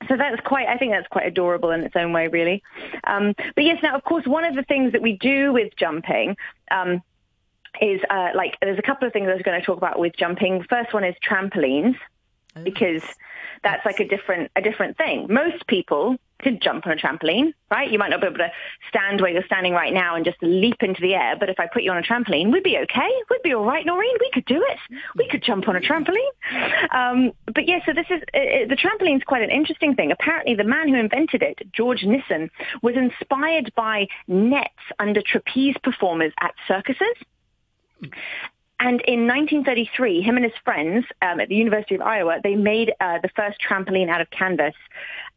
so 0.07 0.15
that's 0.15 0.39
quite, 0.41 0.67
I 0.67 0.77
think 0.77 0.91
that's 0.91 1.07
quite 1.07 1.25
adorable 1.25 1.71
in 1.71 1.81
its 1.81 1.95
own 1.95 2.13
way, 2.13 2.27
really. 2.27 2.63
Um, 3.03 3.33
but 3.55 3.63
yes, 3.63 3.79
now, 3.81 3.95
of 3.95 4.03
course, 4.03 4.25
one 4.25 4.45
of 4.45 4.55
the 4.55 4.63
things 4.63 4.91
that 4.91 5.01
we 5.01 5.13
do 5.13 5.51
with 5.53 5.75
jumping 5.75 6.37
um, 6.69 7.01
is 7.81 8.01
uh, 8.09 8.29
like, 8.35 8.57
there's 8.61 8.79
a 8.79 8.83
couple 8.83 9.07
of 9.07 9.13
things 9.13 9.27
I 9.27 9.33
was 9.33 9.41
going 9.41 9.59
to 9.59 9.65
talk 9.65 9.77
about 9.77 9.99
with 9.99 10.15
jumping. 10.15 10.63
First 10.63 10.93
one 10.93 11.03
is 11.03 11.15
trampolines, 11.27 11.95
oh. 12.55 12.63
because 12.63 13.03
that's 13.63 13.85
like 13.85 13.99
a 13.99 14.07
different 14.07 14.51
a 14.55 14.61
different 14.61 14.97
thing. 14.97 15.27
Most 15.29 15.65
people 15.67 16.17
could 16.39 16.61
jump 16.61 16.85
on 16.85 16.93
a 16.93 16.95
trampoline, 16.95 17.53
right? 17.71 17.91
You 17.91 17.99
might 17.99 18.09
not 18.09 18.21
be 18.21 18.27
able 18.27 18.37
to 18.37 18.51
stand 18.89 19.21
where 19.21 19.31
you're 19.31 19.45
standing 19.45 19.73
right 19.73 19.93
now 19.93 20.15
and 20.15 20.23
just 20.25 20.37
leap 20.41 20.77
into 20.81 21.01
the 21.01 21.15
air, 21.15 21.35
but 21.39 21.49
if 21.49 21.59
I 21.59 21.67
put 21.67 21.83
you 21.83 21.91
on 21.91 21.97
a 21.97 22.01
trampoline, 22.01 22.51
we'd 22.51 22.63
be 22.63 22.77
okay. 22.77 23.09
We'd 23.29 23.41
be 23.43 23.53
all 23.53 23.65
right, 23.65 23.85
Noreen. 23.85 24.15
We 24.19 24.29
could 24.33 24.45
do 24.45 24.63
it. 24.67 24.99
We 25.15 25.27
could 25.27 25.43
jump 25.43 25.67
on 25.67 25.75
a 25.75 25.79
trampoline. 25.79 26.17
Um, 26.93 27.31
but 27.45 27.67
yeah, 27.67 27.79
so 27.85 27.93
this 27.93 28.07
is 28.09 28.21
uh, 28.33 28.67
the 28.67 28.77
trampoline's 28.77 29.23
quite 29.23 29.41
an 29.41 29.51
interesting 29.51 29.95
thing. 29.95 30.11
Apparently, 30.11 30.55
the 30.55 30.63
man 30.63 30.87
who 30.89 30.95
invented 30.95 31.41
it, 31.41 31.59
George 31.73 32.03
Nissen, 32.03 32.49
was 32.81 32.95
inspired 32.95 33.73
by 33.75 34.07
nets 34.27 34.69
under 34.99 35.21
trapeze 35.21 35.75
performers 35.83 36.33
at 36.39 36.53
circuses. 36.67 37.15
And 38.79 39.01
in 39.01 39.25
1933, 39.25 40.21
him 40.21 40.35
and 40.35 40.45
his 40.45 40.53
friends 40.63 41.05
um, 41.23 41.39
at 41.39 41.49
the 41.49 41.55
University 41.55 41.95
of 41.95 42.01
Iowa, 42.01 42.39
they 42.43 42.55
made 42.55 42.93
uh, 42.99 43.17
the 43.23 43.29
first 43.35 43.57
trampoline 43.59 44.07
out 44.07 44.21
of 44.21 44.29
canvas, 44.29 44.75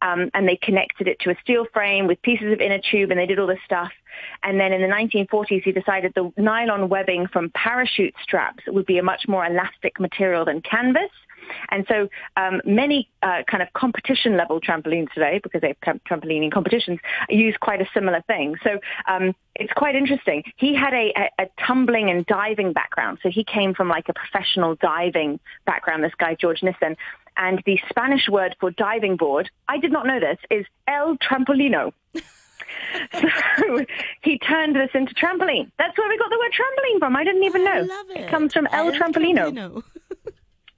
um, 0.03 0.29
and 0.35 0.47
they 0.47 0.57
connected 0.57 1.07
it 1.07 1.19
to 1.21 1.31
a 1.31 1.35
steel 1.41 1.65
frame 1.73 2.05
with 2.05 2.21
pieces 2.21 2.53
of 2.53 2.61
inner 2.61 2.77
tube, 2.77 3.09
and 3.09 3.19
they 3.19 3.25
did 3.25 3.39
all 3.39 3.47
this 3.47 3.59
stuff. 3.65 3.91
And 4.43 4.59
then 4.59 4.73
in 4.73 4.81
the 4.81 4.87
1940s, 4.87 5.63
he 5.63 5.71
decided 5.71 6.13
the 6.13 6.31
nylon 6.37 6.87
webbing 6.87 7.27
from 7.27 7.49
parachute 7.49 8.13
straps 8.21 8.63
would 8.67 8.85
be 8.85 8.99
a 8.99 9.03
much 9.03 9.27
more 9.27 9.43
elastic 9.43 9.99
material 9.99 10.45
than 10.45 10.61
canvas. 10.61 11.09
And 11.69 11.85
so 11.87 12.09
um, 12.37 12.61
many 12.65 13.09
uh, 13.21 13.43
kind 13.49 13.63
of 13.63 13.71
competition 13.73 14.37
level 14.37 14.59
trampolines 14.59 15.11
today, 15.13 15.39
because 15.41 15.61
they 15.61 15.75
have 15.83 15.99
trampolining 16.03 16.51
competitions, 16.51 16.99
use 17.29 17.55
quite 17.59 17.81
a 17.81 17.87
similar 17.93 18.21
thing. 18.27 18.55
So 18.63 18.79
um, 19.07 19.35
it's 19.55 19.73
quite 19.73 19.95
interesting. 19.95 20.43
He 20.57 20.75
had 20.75 20.93
a, 20.93 21.13
a, 21.15 21.43
a, 21.43 21.47
tumbling 21.65 22.09
and 22.09 22.25
diving 22.25 22.73
background. 22.73 23.19
So 23.21 23.29
he 23.29 23.43
came 23.43 23.73
from 23.73 23.89
like 23.89 24.09
a 24.09 24.13
professional 24.13 24.75
diving 24.75 25.39
background, 25.65 26.03
this 26.03 26.13
guy, 26.17 26.35
George 26.35 26.63
Nissen. 26.63 26.95
And 27.37 27.61
the 27.65 27.79
Spanish 27.89 28.27
word 28.29 28.55
for 28.59 28.71
diving 28.71 29.15
board, 29.15 29.49
I 29.67 29.77
did 29.77 29.91
not 29.91 30.05
know 30.05 30.19
this, 30.19 30.37
is 30.49 30.65
el 30.87 31.17
trampolino. 31.17 31.93
so 33.13 33.85
he 34.21 34.37
turned 34.37 34.75
this 34.75 34.89
into 34.93 35.13
trampoline. 35.13 35.71
That's 35.77 35.97
where 35.97 36.09
we 36.09 36.17
got 36.17 36.29
the 36.29 36.37
word 36.37 36.51
trampoline 36.51 36.99
from. 36.99 37.15
I 37.15 37.23
didn't 37.23 37.43
even 37.43 37.63
know. 37.63 37.71
I 37.71 37.81
love 37.81 38.09
it. 38.09 38.17
it 38.17 38.29
comes 38.29 38.53
from 38.53 38.67
el, 38.67 38.87
el 38.87 38.93
trampolino. 38.93 39.51
trampolino. 39.51 39.83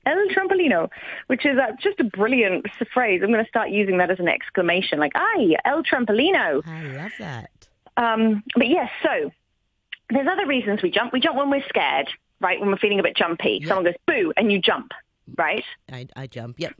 El 0.05 0.27
Trampolino, 0.27 0.89
which 1.27 1.45
is 1.45 1.57
uh, 1.57 1.71
just 1.81 1.99
a 1.99 2.03
brilliant 2.03 2.65
phrase. 2.93 3.21
I'm 3.23 3.31
going 3.31 3.43
to 3.43 3.49
start 3.49 3.69
using 3.69 3.97
that 3.99 4.11
as 4.11 4.19
an 4.19 4.27
exclamation, 4.27 4.99
like, 4.99 5.13
"Ay, 5.15 5.55
El 5.65 5.83
Trampolino." 5.83 6.65
I 6.65 6.81
love 6.83 7.11
that. 7.19 7.49
Um, 7.95 8.43
but 8.55 8.67
yes, 8.67 8.89
so 9.01 9.31
there's 10.09 10.27
other 10.27 10.45
reasons 10.45 10.81
we 10.81 10.91
jump. 10.91 11.13
We 11.13 11.19
jump 11.19 11.37
when 11.37 11.49
we're 11.49 11.63
scared, 11.69 12.09
right? 12.41 12.59
When 12.59 12.69
we're 12.69 12.77
feeling 12.77 12.99
a 12.99 13.03
bit 13.03 13.15
jumpy. 13.15 13.59
Yep. 13.61 13.67
Someone 13.67 13.85
goes 13.85 13.95
boo, 14.07 14.33
and 14.35 14.51
you 14.51 14.59
jump, 14.59 14.91
right? 15.37 15.63
I, 15.91 16.07
I 16.15 16.27
jump. 16.27 16.55
Yep. 16.59 16.73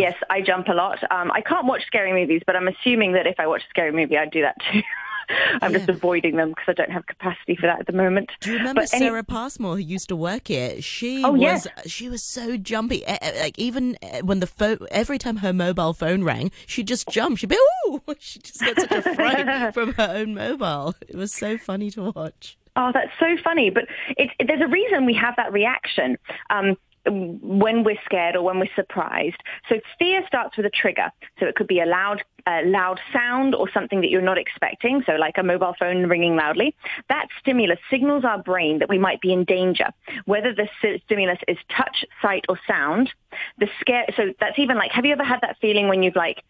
Yes, 0.00 0.14
I 0.30 0.40
jump 0.40 0.68
a 0.68 0.72
lot. 0.74 0.98
Um, 1.10 1.30
I 1.32 1.40
can't 1.40 1.66
watch 1.66 1.82
scary 1.86 2.12
movies, 2.12 2.42
but 2.46 2.56
I'm 2.56 2.68
assuming 2.68 3.12
that 3.12 3.26
if 3.26 3.38
I 3.38 3.46
watch 3.46 3.62
a 3.62 3.68
scary 3.70 3.92
movie, 3.92 4.16
I'd 4.16 4.30
do 4.30 4.42
that 4.42 4.56
too. 4.72 4.80
I'm 5.62 5.72
yeah. 5.72 5.78
just 5.78 5.88
avoiding 5.88 6.36
them 6.36 6.50
because 6.50 6.64
I 6.68 6.72
don't 6.72 6.90
have 6.90 7.06
capacity 7.06 7.56
for 7.56 7.66
that 7.66 7.80
at 7.80 7.86
the 7.86 7.92
moment. 7.92 8.30
Do 8.40 8.52
you 8.52 8.58
remember 8.58 8.82
but 8.82 8.88
Sarah 8.88 9.18
any... 9.18 9.22
Passmore 9.22 9.76
who 9.76 9.82
used 9.82 10.08
to 10.08 10.16
work 10.16 10.48
here? 10.48 10.80
She 10.82 11.24
oh, 11.24 11.32
was 11.32 11.40
yes. 11.40 11.68
she 11.86 12.08
was 12.08 12.22
so 12.22 12.56
jumpy. 12.56 13.04
Like 13.06 13.58
even 13.58 13.96
when 14.22 14.40
the 14.40 14.46
phone, 14.46 14.78
every 14.90 15.18
time 15.18 15.36
her 15.36 15.52
mobile 15.52 15.92
phone 15.92 16.24
rang, 16.24 16.50
she'd 16.66 16.88
just 16.88 17.08
jump. 17.08 17.38
She'd 17.38 17.50
be 17.50 17.58
oh, 17.86 18.00
she 18.18 18.38
just 18.40 18.60
got 18.60 18.80
such 18.80 18.90
a 18.92 19.14
fright 19.14 19.74
from 19.74 19.94
her 19.94 20.10
own 20.10 20.34
mobile. 20.34 20.94
It 21.08 21.16
was 21.16 21.32
so 21.32 21.58
funny 21.58 21.90
to 21.92 22.12
watch. 22.12 22.56
Oh, 22.76 22.90
that's 22.94 23.10
so 23.18 23.36
funny. 23.42 23.70
But 23.70 23.84
it, 24.16 24.30
it, 24.38 24.46
there's 24.46 24.60
a 24.60 24.68
reason 24.68 25.04
we 25.04 25.14
have 25.14 25.34
that 25.36 25.52
reaction. 25.52 26.16
Um, 26.50 26.76
when 27.06 27.82
we're 27.82 27.98
scared 28.04 28.36
or 28.36 28.42
when 28.42 28.58
we're 28.58 28.74
surprised. 28.74 29.36
So 29.68 29.80
fear 29.98 30.22
starts 30.26 30.56
with 30.56 30.66
a 30.66 30.70
trigger. 30.70 31.10
So 31.38 31.46
it 31.46 31.54
could 31.54 31.66
be 31.66 31.80
a 31.80 31.86
loud, 31.86 32.22
uh, 32.46 32.60
loud 32.64 33.00
sound 33.12 33.54
or 33.54 33.70
something 33.72 34.00
that 34.02 34.10
you're 34.10 34.20
not 34.20 34.38
expecting. 34.38 35.02
So 35.06 35.12
like 35.12 35.38
a 35.38 35.42
mobile 35.42 35.74
phone 35.78 36.06
ringing 36.06 36.36
loudly. 36.36 36.74
That 37.08 37.28
stimulus 37.40 37.78
signals 37.90 38.24
our 38.24 38.42
brain 38.42 38.80
that 38.80 38.88
we 38.88 38.98
might 38.98 39.20
be 39.20 39.32
in 39.32 39.44
danger. 39.44 39.86
Whether 40.26 40.54
the 40.54 40.68
stimulus 41.04 41.38
is 41.48 41.56
touch, 41.74 42.04
sight, 42.20 42.44
or 42.48 42.58
sound, 42.66 43.10
the 43.58 43.68
scare. 43.80 44.06
So 44.16 44.34
that's 44.38 44.58
even 44.58 44.76
like, 44.76 44.92
have 44.92 45.06
you 45.06 45.12
ever 45.12 45.24
had 45.24 45.40
that 45.40 45.56
feeling 45.60 45.88
when 45.88 46.02
you've 46.02 46.16
like, 46.16 46.44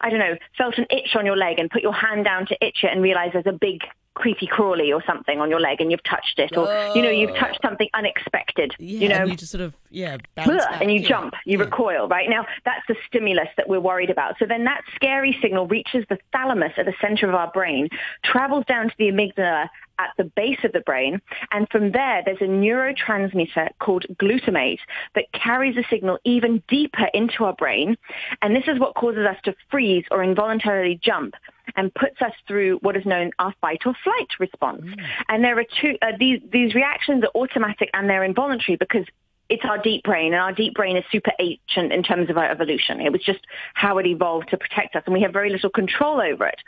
I 0.00 0.10
don't 0.10 0.18
know, 0.18 0.36
felt 0.58 0.78
an 0.78 0.86
itch 0.90 1.14
on 1.14 1.26
your 1.26 1.36
leg 1.36 1.60
and 1.60 1.70
put 1.70 1.82
your 1.82 1.94
hand 1.94 2.24
down 2.24 2.46
to 2.46 2.56
itch 2.64 2.78
it 2.82 2.90
and 2.90 3.02
realize 3.02 3.30
there's 3.32 3.46
a 3.46 3.52
big 3.52 3.82
creepy 4.14 4.46
crawly 4.46 4.92
or 4.92 5.02
something 5.06 5.40
on 5.40 5.48
your 5.48 5.60
leg 5.60 5.80
and 5.80 5.90
you've 5.90 6.02
touched 6.04 6.38
it 6.38 6.54
or 6.56 6.68
oh. 6.68 6.94
you 6.94 7.00
know 7.00 7.08
you've 7.08 7.34
touched 7.36 7.58
something 7.62 7.88
unexpected 7.94 8.74
yeah, 8.78 8.98
you 8.98 9.08
know 9.08 9.24
you 9.24 9.34
just 9.34 9.50
sort 9.50 9.62
of 9.62 9.74
yeah 9.92 10.16
back, 10.34 10.48
and 10.80 10.90
you 10.90 11.00
yeah. 11.00 11.08
jump 11.08 11.34
you 11.44 11.58
yeah. 11.58 11.64
recoil 11.64 12.08
right 12.08 12.28
now 12.28 12.46
that's 12.64 12.84
the 12.88 12.96
stimulus 13.06 13.48
that 13.56 13.68
we're 13.68 13.80
worried 13.80 14.10
about 14.10 14.34
so 14.38 14.46
then 14.46 14.64
that 14.64 14.82
scary 14.94 15.36
signal 15.42 15.66
reaches 15.66 16.04
the 16.08 16.18
thalamus 16.32 16.72
at 16.76 16.86
the 16.86 16.94
center 17.00 17.28
of 17.28 17.34
our 17.34 17.50
brain 17.52 17.88
travels 18.24 18.64
down 18.66 18.88
to 18.88 18.94
the 18.98 19.06
amygdala 19.06 19.68
at 20.02 20.10
the 20.16 20.24
base 20.24 20.58
of 20.64 20.72
the 20.72 20.80
brain. 20.80 21.20
And 21.50 21.68
from 21.70 21.92
there, 21.92 22.22
there's 22.24 22.40
a 22.40 22.44
neurotransmitter 22.44 23.70
called 23.78 24.06
glutamate 24.14 24.80
that 25.14 25.26
carries 25.32 25.76
the 25.76 25.84
signal 25.88 26.18
even 26.24 26.62
deeper 26.68 27.06
into 27.14 27.44
our 27.44 27.54
brain. 27.54 27.96
And 28.40 28.54
this 28.54 28.64
is 28.66 28.78
what 28.78 28.94
causes 28.94 29.26
us 29.26 29.36
to 29.44 29.54
freeze 29.70 30.04
or 30.10 30.22
involuntarily 30.22 30.98
jump 31.02 31.34
and 31.76 31.94
puts 31.94 32.20
us 32.20 32.32
through 32.48 32.78
what 32.78 32.96
is 32.96 33.06
known 33.06 33.30
our 33.38 33.54
fight 33.60 33.82
or 33.86 33.94
flight 34.02 34.28
response. 34.38 34.82
Mm. 34.82 35.04
And 35.28 35.44
there 35.44 35.58
are 35.58 35.64
two, 35.80 35.96
uh, 36.02 36.12
these, 36.18 36.40
these 36.50 36.74
reactions 36.74 37.22
are 37.24 37.40
automatic 37.40 37.88
and 37.94 38.10
they're 38.10 38.24
involuntary 38.24 38.76
because 38.76 39.06
it's 39.52 39.66
our 39.66 39.76
deep 39.76 40.02
brain, 40.02 40.32
and 40.32 40.40
our 40.40 40.52
deep 40.52 40.72
brain 40.72 40.96
is 40.96 41.04
super 41.12 41.30
ancient 41.38 41.92
in 41.92 42.02
terms 42.02 42.30
of 42.30 42.38
our 42.38 42.50
evolution. 42.50 43.02
It 43.02 43.12
was 43.12 43.20
just 43.20 43.40
how 43.74 43.98
it 43.98 44.06
evolved 44.06 44.48
to 44.48 44.56
protect 44.56 44.96
us, 44.96 45.02
and 45.04 45.12
we 45.12 45.20
have 45.20 45.30
very 45.30 45.50
little 45.50 45.68
control 45.68 46.22
over 46.22 46.46
it. 46.46 46.58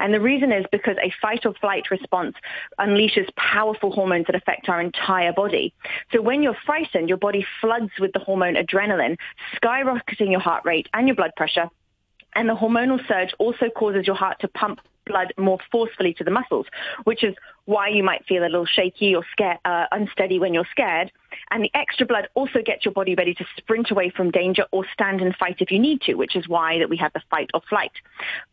And 0.00 0.12
the 0.12 0.20
reason 0.20 0.50
is 0.50 0.66
because 0.72 0.96
a 1.00 1.12
fight 1.22 1.46
or 1.46 1.54
flight 1.54 1.88
response 1.88 2.34
unleashes 2.80 3.28
powerful 3.36 3.92
hormones 3.92 4.26
that 4.26 4.34
affect 4.34 4.68
our 4.68 4.80
entire 4.80 5.32
body. 5.32 5.72
So 6.12 6.20
when 6.20 6.42
you're 6.42 6.56
frightened, 6.66 7.08
your 7.08 7.16
body 7.16 7.46
floods 7.60 7.92
with 8.00 8.12
the 8.12 8.18
hormone 8.18 8.56
adrenaline, 8.56 9.18
skyrocketing 9.62 10.32
your 10.32 10.40
heart 10.40 10.64
rate 10.64 10.88
and 10.94 11.06
your 11.06 11.14
blood 11.14 11.36
pressure, 11.36 11.70
and 12.34 12.48
the 12.48 12.56
hormonal 12.56 12.98
surge 13.06 13.32
also 13.38 13.68
causes 13.70 14.04
your 14.04 14.16
heart 14.16 14.40
to 14.40 14.48
pump 14.48 14.80
blood 15.06 15.32
more 15.38 15.58
forcefully 15.70 16.14
to 16.14 16.24
the 16.24 16.30
muscles, 16.30 16.66
which 17.04 17.24
is 17.24 17.34
why 17.64 17.88
you 17.88 18.02
might 18.02 18.24
feel 18.26 18.42
a 18.42 18.50
little 18.50 18.66
shaky 18.66 19.14
or 19.14 19.24
scared, 19.30 19.58
uh, 19.64 19.86
unsteady 19.92 20.38
when 20.38 20.52
you're 20.52 20.66
scared. 20.70 21.12
And 21.50 21.64
the 21.64 21.70
extra 21.74 22.06
blood 22.06 22.28
also 22.34 22.60
gets 22.64 22.84
your 22.84 22.92
body 22.92 23.14
ready 23.14 23.34
to 23.34 23.44
sprint 23.56 23.90
away 23.90 24.10
from 24.10 24.30
danger 24.30 24.66
or 24.72 24.84
stand 24.92 25.20
and 25.20 25.34
fight 25.36 25.56
if 25.60 25.70
you 25.70 25.78
need 25.78 26.00
to, 26.02 26.14
which 26.14 26.36
is 26.36 26.48
why 26.48 26.78
that 26.78 26.88
we 26.88 26.96
have 26.96 27.12
the 27.12 27.22
fight 27.30 27.50
or 27.54 27.62
flight. 27.68 27.92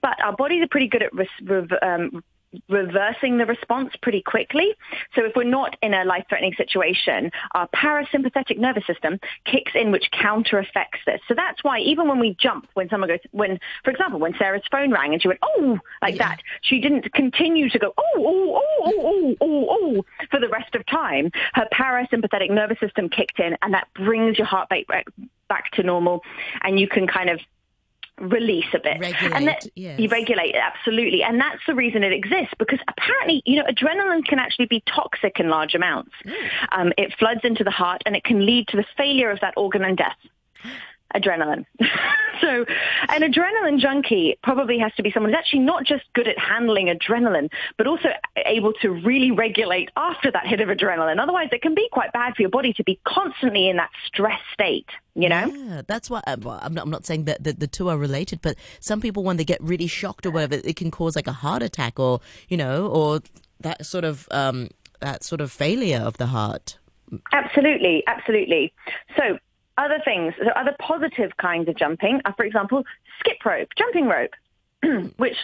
But 0.02 0.22
our 0.24 0.36
bodies 0.36 0.64
are 0.64 0.68
pretty 0.68 0.88
good 0.88 1.04
at 1.04 1.14
res- 1.14 1.70
um, 1.82 2.24
reversing 2.68 3.38
the 3.38 3.46
response 3.46 3.94
pretty 4.02 4.22
quickly. 4.22 4.74
So 5.16 5.26
if 5.26 5.34
we're 5.36 5.44
not 5.44 5.76
in 5.82 5.94
a 5.94 6.04
life-threatening 6.04 6.54
situation, 6.56 7.32
our 7.52 7.68
parasympathetic 7.70 8.58
nervous 8.58 8.86
system 8.88 9.20
kicks 9.46 9.72
in, 9.76 9.92
which 9.92 10.10
counter 10.12 10.60
affects 10.60 11.00
this. 11.06 11.20
So 11.28 11.34
that's 11.36 11.64
why 11.64 11.80
even 11.80 12.08
when 12.08 12.20
we 12.20 12.36
jump, 12.40 12.68
when 12.74 12.90
someone 12.90 13.10
goes, 13.10 13.20
when, 13.32 13.60
for 13.84 13.92
example, 13.92 14.20
when 14.20 14.34
Sarah's 14.38 14.64
phone 14.72 14.92
rang 14.92 15.14
and 15.14 15.22
she 15.22 15.28
went, 15.28 15.40
oh, 15.44 15.80
like 16.02 16.16
yeah. 16.16 16.30
that, 16.30 16.42
she 16.62 16.80
didn't 16.80 17.12
continue 17.14 17.70
to 17.70 17.80
go, 17.80 17.94
oh, 17.98 18.04
oh, 18.18 18.62
oh, 18.62 18.84
oh, 18.86 19.04
oh, 19.06 19.36
oh, 19.42 19.68
oh 19.70 20.06
for 20.32 20.40
the 20.40 20.50
rest 20.50 20.74
of 20.76 20.86
time. 20.88 21.32
Her 21.54 21.68
parasympathetic 21.74 22.50
nervous 22.50 22.80
system 22.80 23.10
kicked 23.10 23.40
in 23.40 23.58
and 23.62 23.74
that 23.74 23.88
brings 23.94 24.38
your 24.38 24.48
heart 24.48 24.68
rate 24.72 24.88
back 25.48 25.72
to 25.72 25.84
normal 25.84 26.24
and 26.62 26.80
you 26.80 26.88
can 26.88 27.08
kind 27.08 27.30
of 27.30 27.40
release 28.20 28.66
a 28.74 28.80
bit. 28.80 29.00
Regulate, 29.00 29.36
and 29.36 29.48
that, 29.48 29.66
yes. 29.76 30.00
You 30.00 30.10
regulate, 30.10 30.56
it, 30.56 30.62
absolutely. 30.62 31.24
And 31.24 31.40
that's 31.40 31.62
the 31.68 31.76
reason 31.76 32.04
it 32.04 32.14
exists, 32.14 32.54
because 32.58 32.80
apparently, 32.88 33.42
you 33.46 33.58
know, 33.58 33.66
adrenaline 33.66 34.26
can 34.26 34.40
actually 34.40 34.66
be 34.68 34.84
toxic 34.86 35.40
in 35.40 35.50
large 35.50 35.76
amounts. 35.76 36.12
Mm. 36.26 36.50
Um, 36.72 36.94
it 36.98 37.14
floods 37.18 37.42
into 37.44 37.64
the 37.64 37.72
heart 37.72 38.04
and 38.06 38.16
it 38.16 38.24
can 38.24 38.46
lead 38.46 38.68
to 38.70 38.78
the 38.78 38.86
failure 38.98 39.32
of 39.32 39.40
that 39.42 39.54
organ 39.58 39.84
and 39.84 39.98
death 39.98 40.18
adrenaline. 41.16 41.66
so 42.42 42.66
an 43.10 43.22
adrenaline 43.22 43.80
junkie 43.80 44.38
probably 44.44 44.80
has 44.80 44.94
to 44.96 45.04
be 45.04 45.12
someone 45.12 45.32
who's 45.32 45.38
actually 45.38 45.60
not 45.60 45.86
just 45.86 46.04
good 46.14 46.28
at 46.28 46.38
handling 46.38 46.88
adrenaline, 46.88 47.50
but 47.78 47.88
also 47.88 48.10
able 48.46 48.74
to 48.82 48.90
really 48.90 49.32
regulate 49.32 49.90
after 49.96 50.32
that 50.32 50.48
hit 50.48 50.62
of 50.62 50.70
adrenaline. 50.70 51.22
Otherwise, 51.22 51.50
it 51.52 51.62
can 51.62 51.76
be 51.76 51.88
quite 51.92 52.12
bad 52.14 52.36
for 52.36 52.42
your 52.42 52.50
body 52.50 52.74
to 52.74 52.84
be 52.84 53.00
constantly 53.06 53.70
in 53.70 53.78
that 53.78 53.90
stress 54.06 54.40
state. 54.54 54.88
You 55.16 55.28
know? 55.28 55.48
Yeah, 55.48 55.82
that's 55.86 56.10
why 56.10 56.22
I'm, 56.28 56.48
I'm, 56.48 56.74
not, 56.74 56.84
I'm 56.84 56.90
not 56.90 57.06
saying 57.06 57.26
that 57.26 57.44
the, 57.44 57.52
the 57.52 57.68
two 57.68 57.90
are 57.90 57.98
related, 57.98 58.42
but 58.42 58.56
some 58.80 59.02
people, 59.02 59.24
when 59.24 59.38
they 59.38 59.44
get 59.44 59.62
really 59.62 59.88
shocked 59.88 60.26
or 60.26 60.32
whatever, 60.32 60.56
it 60.64 60.78
can 60.78 60.92
cause 60.92 61.16
like 61.16 61.28
a 61.28 61.34
heart 61.34 61.62
attack 61.62 62.00
or, 62.00 62.22
you 62.48 62.56
know, 62.56 62.88
or 62.88 63.20
that 63.60 63.86
sort 63.86 64.06
of, 64.06 64.28
um, 64.32 64.70
that 65.02 65.24
sort 65.24 65.42
of 65.42 65.52
failure 65.52 66.00
of 66.00 66.18
the 66.18 66.28
heart. 66.28 66.78
Absolutely, 67.34 68.04
absolutely. 68.08 68.72
So 69.18 69.40
other 69.80 70.00
things, 70.04 70.34
so 70.38 70.50
other 70.50 70.76
positive 70.80 71.32
kinds 71.38 71.70
of 71.70 71.76
jumping 71.78 72.22
are, 72.26 72.34
for 72.36 72.46
example, 72.46 72.84
skip 73.20 73.44
rope, 73.46 73.70
jumping 73.78 74.08
rope, 74.08 74.34
which 75.18 75.38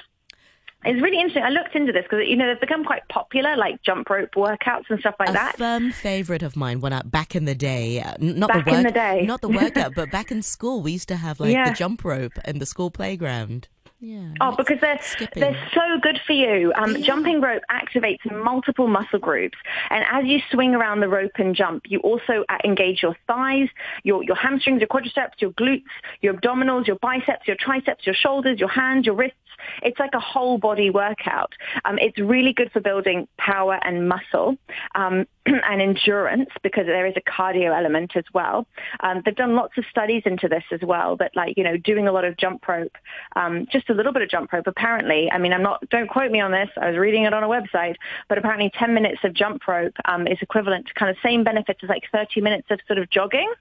is 0.86 1.02
really 1.02 1.18
interesting. 1.18 1.44
I 1.44 1.50
looked 1.50 1.76
into 1.76 1.92
this 1.92 2.04
because 2.04 2.26
you 2.28 2.36
know 2.36 2.48
they've 2.48 2.60
become 2.60 2.84
quite 2.84 3.08
popular, 3.10 3.56
like 3.56 3.82
jump 3.82 4.10
rope 4.10 4.32
workouts 4.36 4.90
and 4.90 5.00
stuff 5.00 5.16
like 5.20 5.30
a 5.30 5.34
that. 5.34 5.56
A 5.56 5.58
firm 5.58 5.92
favorite 5.92 6.44
of 6.44 6.56
mine 6.56 6.82
when 6.82 6.94
I 6.94 7.02
back 7.04 7.36
in 7.36 7.46
the 7.46 7.56
day, 7.56 8.02
uh, 8.02 8.16
not 8.20 8.50
back 8.50 8.66
the 8.66 8.72
work, 8.72 8.78
in 8.80 8.84
the 8.86 8.92
day, 8.92 9.26
not 9.26 9.42
the 9.42 9.50
workout, 9.50 9.96
but 9.96 10.12
back 10.12 10.32
in 10.32 10.42
school, 10.42 10.82
we 10.82 10.92
used 10.92 11.08
to 11.08 11.16
have 11.16 11.40
like 11.40 11.54
yeah. 11.54 11.70
the 11.70 11.76
jump 11.76 12.04
rope 12.04 12.34
in 12.46 12.60
the 12.60 12.66
school 12.66 12.92
playground. 12.92 13.68
Yeah, 14.00 14.34
oh, 14.42 14.56
because 14.56 14.80
they're 14.82 15.00
skipping. 15.02 15.42
they're 15.42 15.70
so 15.74 16.00
good 16.02 16.20
for 16.28 16.34
you. 16.34 16.74
Um, 16.76 16.98
yeah. 16.98 17.06
Jumping 17.06 17.40
rope 17.40 17.64
activates 17.72 18.20
multiple 18.30 18.88
muscle 18.88 19.20
groups, 19.20 19.58
and 19.90 20.04
as 20.12 20.26
you 20.26 20.40
swing 20.52 20.76
around 20.76 21.00
the 21.00 21.08
rope 21.08 21.32
and 21.38 21.56
jump, 21.56 21.84
you 21.88 22.00
also 22.00 22.44
uh, 22.50 22.58
engage 22.66 23.02
your 23.02 23.16
thighs, 23.26 23.70
your 24.04 24.24
your 24.24 24.36
hamstrings, 24.36 24.82
your 24.82 24.90
quadriceps, 24.90 25.40
your 25.40 25.52
glutes, 25.52 25.84
your 26.22 26.34
abdominals, 26.34 26.88
your 26.88 26.98
biceps, 26.98 27.48
your 27.48 27.56
triceps, 27.58 28.06
your 28.06 28.16
shoulders, 28.16 28.60
your 28.60 28.70
hands, 28.70 29.06
your 29.06 29.16
wrists, 29.16 29.38
it's 29.82 30.00
like 30.00 30.14
a 30.14 30.20
whole 30.20 30.58
body 30.58 30.90
workout. 30.90 31.54
Um, 31.86 31.98
it's 32.00 32.20
really 32.20 32.54
good 32.54 32.72
for 32.72 32.80
building 32.80 33.28
power 33.38 33.80
and 33.84 34.08
muscle 34.08 34.58
um, 34.96 35.26
and 35.46 35.82
endurance 35.82 36.50
because 36.64 36.86
there 36.86 37.06
is 37.06 37.14
a 37.16 37.22
cardio 37.22 37.76
element 37.76 38.12
as 38.16 38.24
well. 38.34 38.68
Um, 39.02 39.22
they've 39.24 39.36
done 39.36 39.56
lots 39.56 39.78
of 39.78 39.86
studies 39.90 40.24
into 40.26 40.48
this 40.48 40.64
as 40.72 40.82
well, 40.82 41.16
but 41.16 41.32
like, 41.36 41.58
you 41.58 41.64
know, 41.64 41.78
doing 41.78 42.08
a 42.08 42.12
lot 42.12 42.26
of 42.26 42.38
jump 42.38 42.68
rope, 42.68 42.98
um, 43.36 43.68
just 43.72 43.90
a 43.90 43.94
little 43.94 44.14
bit 44.14 44.22
of 44.22 44.30
jump 44.30 44.52
rope 44.52 44.68
apparently. 44.68 45.30
I 45.32 45.38
mean, 45.38 45.54
I'm 45.54 45.64
not, 45.64 45.88
don't 45.90 46.10
quote 46.10 46.32
me 46.32 46.42
on 46.42 46.52
this. 46.52 46.70
I 46.78 46.90
was 46.90 46.98
reading 46.98 47.24
it 47.24 47.34
on 47.34 47.44
a 47.44 47.48
website, 47.48 47.96
but 48.30 48.38
apparently 48.38 48.72
10 48.78 48.94
minutes 48.94 49.20
of 49.24 49.34
jump 49.34 49.68
rope 49.68 49.96
um, 50.06 50.28
is 50.28 50.38
equivalent 50.42 50.88
to 50.88 50.94
kind 50.94 51.10
of 51.10 51.18
same 51.24 51.44
benefits 51.44 51.80
as 51.84 51.90
like 51.90 52.04
30 52.12 52.42
minutes 52.42 52.68
of 52.72 52.80
sort 52.88 53.00
of 53.00 53.10
jogging. 53.10 53.52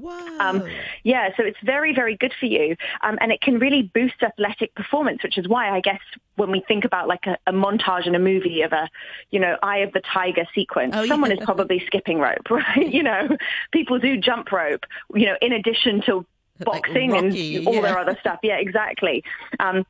Wow. 0.00 0.36
Um, 0.40 0.62
yeah, 1.04 1.30
so 1.36 1.42
it's 1.42 1.58
very, 1.64 1.94
very 1.94 2.16
good 2.16 2.32
for 2.38 2.46
you. 2.46 2.76
Um, 3.02 3.18
and 3.20 3.32
it 3.32 3.40
can 3.40 3.58
really 3.58 3.82
boost 3.82 4.22
athletic 4.22 4.74
performance, 4.74 5.22
which 5.22 5.38
is 5.38 5.48
why 5.48 5.70
I 5.70 5.80
guess 5.80 6.00
when 6.36 6.50
we 6.50 6.60
think 6.68 6.84
about 6.84 7.08
like 7.08 7.26
a, 7.26 7.36
a 7.46 7.52
montage 7.52 8.06
in 8.06 8.14
a 8.14 8.18
movie 8.18 8.62
of 8.62 8.72
a, 8.72 8.88
you 9.30 9.40
know, 9.40 9.56
Eye 9.62 9.78
of 9.78 9.92
the 9.92 10.00
Tiger 10.12 10.46
sequence, 10.54 10.94
Oh, 10.96 11.06
someone 11.06 11.30
yeah. 11.30 11.38
is 11.38 11.44
probably 11.44 11.82
skipping 11.86 12.18
rope, 12.18 12.50
right? 12.50 12.92
you 12.92 13.02
know, 13.02 13.36
people 13.72 13.98
do 13.98 14.16
jump 14.16 14.52
rope, 14.52 14.84
you 15.14 15.26
know, 15.26 15.36
in 15.40 15.52
addition 15.52 16.02
to 16.02 16.26
Like 16.58 16.66
boxing 16.66 17.10
Rocky, 17.12 17.56
and 17.56 17.66
all 17.66 17.80
their 17.82 17.98
other 17.98 18.16
stuff. 18.20 18.40
Yeah, 18.42 18.56
exactly. 18.56 19.24
Um, 19.60 19.86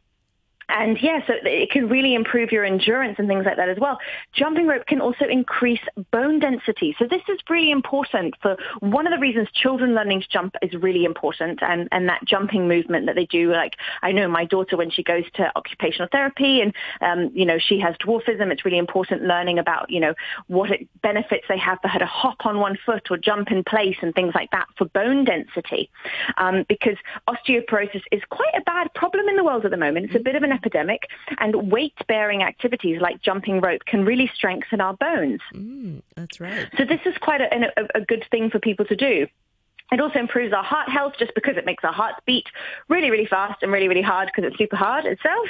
and 0.68 0.99
yeah, 1.00 1.20
so 1.26 1.35
it 1.42 1.70
can 1.70 1.88
really 1.88 2.14
improve 2.14 2.50
your 2.50 2.64
endurance 2.64 3.16
and 3.18 3.28
things 3.28 3.44
like 3.44 3.56
that 3.56 3.68
as 3.68 3.78
well. 3.78 3.99
Jumping 4.32 4.66
rope 4.66 4.87
can 4.87 5.00
also 5.00 5.25
increase 5.30 5.80
bone 6.11 6.40
density. 6.40 6.94
So 6.99 7.06
this 7.08 7.23
is 7.28 7.38
really 7.49 7.70
important 7.70 8.35
for 8.42 8.56
one 8.80 9.06
of 9.06 9.12
the 9.12 9.18
reasons 9.18 9.49
children 9.54 9.94
learning 9.94 10.23
to 10.23 10.28
jump 10.28 10.56
is 10.62 10.75
really 10.75 11.04
important 11.04 11.62
and, 11.62 11.88
and 11.92 12.08
that 12.08 12.25
jumping 12.25 12.66
movement 12.66 13.06
that 13.06 13.14
they 13.14 13.26
do. 13.26 13.52
Like 13.52 13.75
I 14.02 14.11
know 14.11 14.26
my 14.28 14.44
daughter 14.44 14.76
when 14.76 14.90
she 14.90 15.04
goes 15.04 15.25
to 15.35 15.52
occupational 15.54 16.08
therapy 16.11 16.61
and, 16.61 16.75
um, 17.00 17.30
you 17.32 17.46
know, 17.46 17.58
she 17.58 17.78
has 17.80 17.94
dwarfism. 17.96 18.50
It's 18.50 18.64
really 18.64 18.78
important 18.78 19.23
learning 19.23 19.61
about, 19.61 19.88
you 19.90 20.00
know, 20.00 20.14
what 20.49 20.70
it 20.73 20.88
benefits 21.00 21.44
they 21.49 21.58
have 21.58 21.78
for 21.80 21.88
her 21.88 22.00
to 22.00 22.06
hop 22.06 22.44
on 22.44 22.58
one 22.58 22.76
foot 22.85 23.06
or 23.11 23.18
jump 23.18 23.52
in 23.52 23.62
place 23.62 23.96
and 24.02 24.12
things 24.14 24.35
like 24.35 24.50
that 24.50 24.66
for 24.76 24.87
bone 24.87 25.25
density. 25.25 25.90
Um, 26.38 26.64
because 26.68 26.96
osteoporosis 27.28 28.02
is 28.11 28.23
quite 28.30 28.54
a 28.56 28.62
bad 28.62 28.92
problem 28.94 29.28
in 29.28 29.37
the 29.37 29.44
world 29.44 29.64
at 29.64 29.70
the 29.70 29.76
moment. 29.76 30.06
It's 30.06 30.16
a 30.16 30.20
bit 30.20 30.35
of 30.35 30.42
an 30.42 30.55
epidemic 30.56 31.02
and 31.38 31.70
weight-bearing 31.70 32.42
activities 32.42 33.00
like 33.00 33.16
jumping 33.22 33.60
rope 33.60 33.82
can 33.84 34.04
really 34.04 34.28
strengthen 34.34 34.80
our 34.80 34.94
bones. 34.94 35.40
Mm, 35.52 36.02
that's 36.14 36.40
right. 36.40 36.68
So 36.78 36.84
this 36.84 37.00
is 37.04 37.14
quite 37.18 37.40
a, 37.40 37.48
a, 37.80 38.00
a 38.00 38.02
good 38.12 38.25
thing 38.30 38.50
for 38.50 38.58
people 38.58 38.86
to 38.86 38.96
do. 38.96 39.26
It 39.92 40.00
also 40.00 40.18
improves 40.18 40.52
our 40.52 40.64
heart 40.64 40.88
health 40.88 41.14
just 41.18 41.32
because 41.34 41.56
it 41.56 41.64
makes 41.64 41.84
our 41.84 41.92
hearts 41.92 42.18
beat 42.26 42.46
really, 42.88 43.10
really 43.10 43.26
fast 43.26 43.62
and 43.62 43.70
really, 43.70 43.88
really 43.88 44.02
hard 44.02 44.26
because 44.28 44.48
it's 44.48 44.58
super 44.58 44.76
hard 44.76 45.04
itself. 45.04 45.48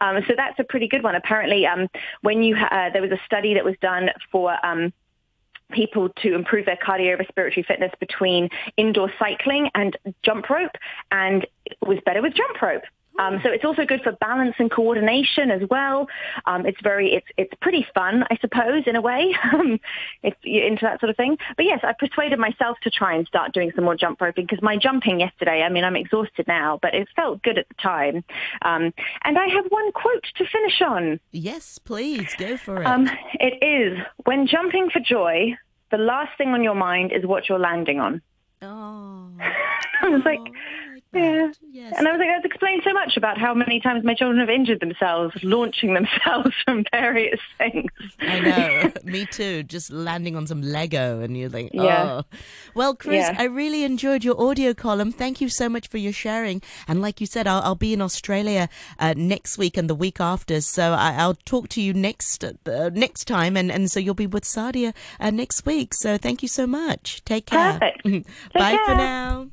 Um, 0.00 0.22
so 0.28 0.34
that's 0.36 0.58
a 0.58 0.64
pretty 0.64 0.88
good 0.88 1.02
one. 1.02 1.14
Apparently, 1.14 1.66
um, 1.66 1.88
when 2.20 2.42
you 2.42 2.54
ha- 2.54 2.68
uh, 2.70 2.90
there 2.92 3.00
was 3.00 3.12
a 3.12 3.20
study 3.24 3.54
that 3.54 3.64
was 3.64 3.76
done 3.80 4.10
for 4.30 4.54
um, 4.64 4.92
people 5.70 6.10
to 6.22 6.34
improve 6.34 6.66
their 6.66 6.76
cardiorespiratory 6.76 7.64
fitness 7.64 7.92
between 7.98 8.50
indoor 8.76 9.10
cycling 9.18 9.70
and 9.74 9.96
jump 10.22 10.50
rope, 10.50 10.76
and 11.10 11.46
it 11.64 11.78
was 11.80 11.98
better 12.04 12.20
with 12.20 12.34
jump 12.34 12.60
rope. 12.60 12.82
Um, 13.18 13.40
so 13.42 13.50
it's 13.50 13.64
also 13.64 13.84
good 13.84 14.02
for 14.02 14.12
balance 14.12 14.54
and 14.58 14.70
coordination 14.70 15.50
as 15.50 15.62
well. 15.68 16.06
Um, 16.46 16.66
it's 16.66 16.80
very, 16.82 17.14
it's 17.14 17.26
it's 17.36 17.52
pretty 17.60 17.86
fun, 17.94 18.24
I 18.30 18.36
suppose, 18.40 18.84
in 18.86 18.96
a 18.96 19.00
way, 19.00 19.34
um, 19.52 19.78
if 20.22 20.34
you're 20.42 20.66
into 20.66 20.84
that 20.84 21.00
sort 21.00 21.10
of 21.10 21.16
thing. 21.16 21.36
But 21.56 21.66
yes, 21.66 21.80
I 21.82 21.92
persuaded 21.92 22.38
myself 22.38 22.78
to 22.82 22.90
try 22.90 23.14
and 23.14 23.26
start 23.26 23.52
doing 23.52 23.72
some 23.74 23.84
more 23.84 23.96
jump 23.96 24.20
roping 24.20 24.46
because 24.46 24.62
my 24.62 24.76
jumping 24.76 25.20
yesterday, 25.20 25.62
I 25.62 25.68
mean, 25.68 25.84
I'm 25.84 25.96
exhausted 25.96 26.46
now, 26.48 26.78
but 26.80 26.94
it 26.94 27.08
felt 27.14 27.42
good 27.42 27.58
at 27.58 27.68
the 27.68 27.74
time. 27.74 28.24
Um, 28.62 28.92
and 29.24 29.38
I 29.38 29.46
have 29.48 29.66
one 29.68 29.92
quote 29.92 30.24
to 30.36 30.44
finish 30.46 30.80
on. 30.80 31.20
Yes, 31.32 31.78
please 31.78 32.34
go 32.38 32.56
for 32.56 32.82
it. 32.82 32.86
Um, 32.86 33.08
it 33.34 33.62
is 33.62 33.98
when 34.24 34.46
jumping 34.46 34.90
for 34.90 35.00
joy, 35.00 35.56
the 35.90 35.98
last 35.98 36.36
thing 36.38 36.48
on 36.48 36.64
your 36.64 36.74
mind 36.74 37.12
is 37.12 37.26
what 37.26 37.48
you're 37.48 37.58
landing 37.58 38.00
on. 38.00 38.22
oh, 38.62 39.28
I 40.02 40.08
was 40.08 40.22
like 40.24 40.40
yeah. 41.14 41.50
Yes. 41.70 41.94
And 41.96 42.06
I 42.06 42.12
was 42.12 42.18
like, 42.18 42.28
that's 42.28 42.44
explained 42.44 42.82
so 42.84 42.92
much 42.92 43.16
about 43.16 43.38
how 43.38 43.54
many 43.54 43.80
times 43.80 44.04
my 44.04 44.14
children 44.14 44.40
have 44.40 44.48
injured 44.50 44.80
themselves 44.80 45.34
launching 45.42 45.94
themselves 45.98 46.50
from 46.64 46.84
various 46.92 47.40
things. 47.58 47.90
I 48.20 48.40
know. 48.40 48.92
Me 49.04 49.26
too. 49.26 49.62
Just 49.62 49.90
landing 49.90 50.36
on 50.36 50.46
some 50.46 50.62
Lego 50.62 51.20
and 51.20 51.36
you 51.36 51.48
think, 51.48 51.70
Yeah. 51.74 52.20
oh. 52.22 52.36
Well, 52.74 52.94
Chris, 52.94 53.26
Yeah. 53.26 53.36
I 53.38 53.44
really 53.44 53.84
enjoyed 53.84 54.24
your 54.24 54.40
audio 54.40 54.74
column. 54.74 55.12
Thank 55.12 55.40
you 55.40 55.48
so 55.48 55.68
much 55.68 55.88
for 55.88 55.98
your 55.98 56.12
sharing. 56.12 56.62
And 56.88 57.00
like 57.00 57.20
you 57.20 57.26
said, 57.26 57.46
I'll, 57.46 57.62
I'll 57.62 57.74
be 57.74 57.92
in 57.92 58.02
Australia 58.02 58.68
uh, 58.98 59.14
next 59.16 59.58
week 59.58 59.76
and 59.76 59.88
the 59.88 59.94
week 59.94 60.20
after. 60.20 60.60
So 60.60 60.92
I, 60.92 61.14
I'll 61.16 61.34
talk 61.44 61.68
to 61.70 61.80
you 61.82 61.92
next 61.94 62.44
uh, 62.44 62.90
next 62.92 63.24
time. 63.26 63.56
And, 63.56 63.70
and 63.70 63.90
so 63.90 64.00
you'll 64.00 64.14
be 64.14 64.26
with 64.26 64.44
Sadia 64.44 64.94
uh, 65.20 65.30
next 65.30 65.64
week. 65.66 65.94
So 65.94 66.18
thank 66.18 66.42
you 66.42 66.48
so 66.48 66.66
much. 66.66 67.22
Take 67.24 67.46
care. 67.46 67.72
Perfect. 67.72 68.02
Take 68.04 68.26
Bye 68.54 68.78
for 68.86 68.94
now. 68.94 69.48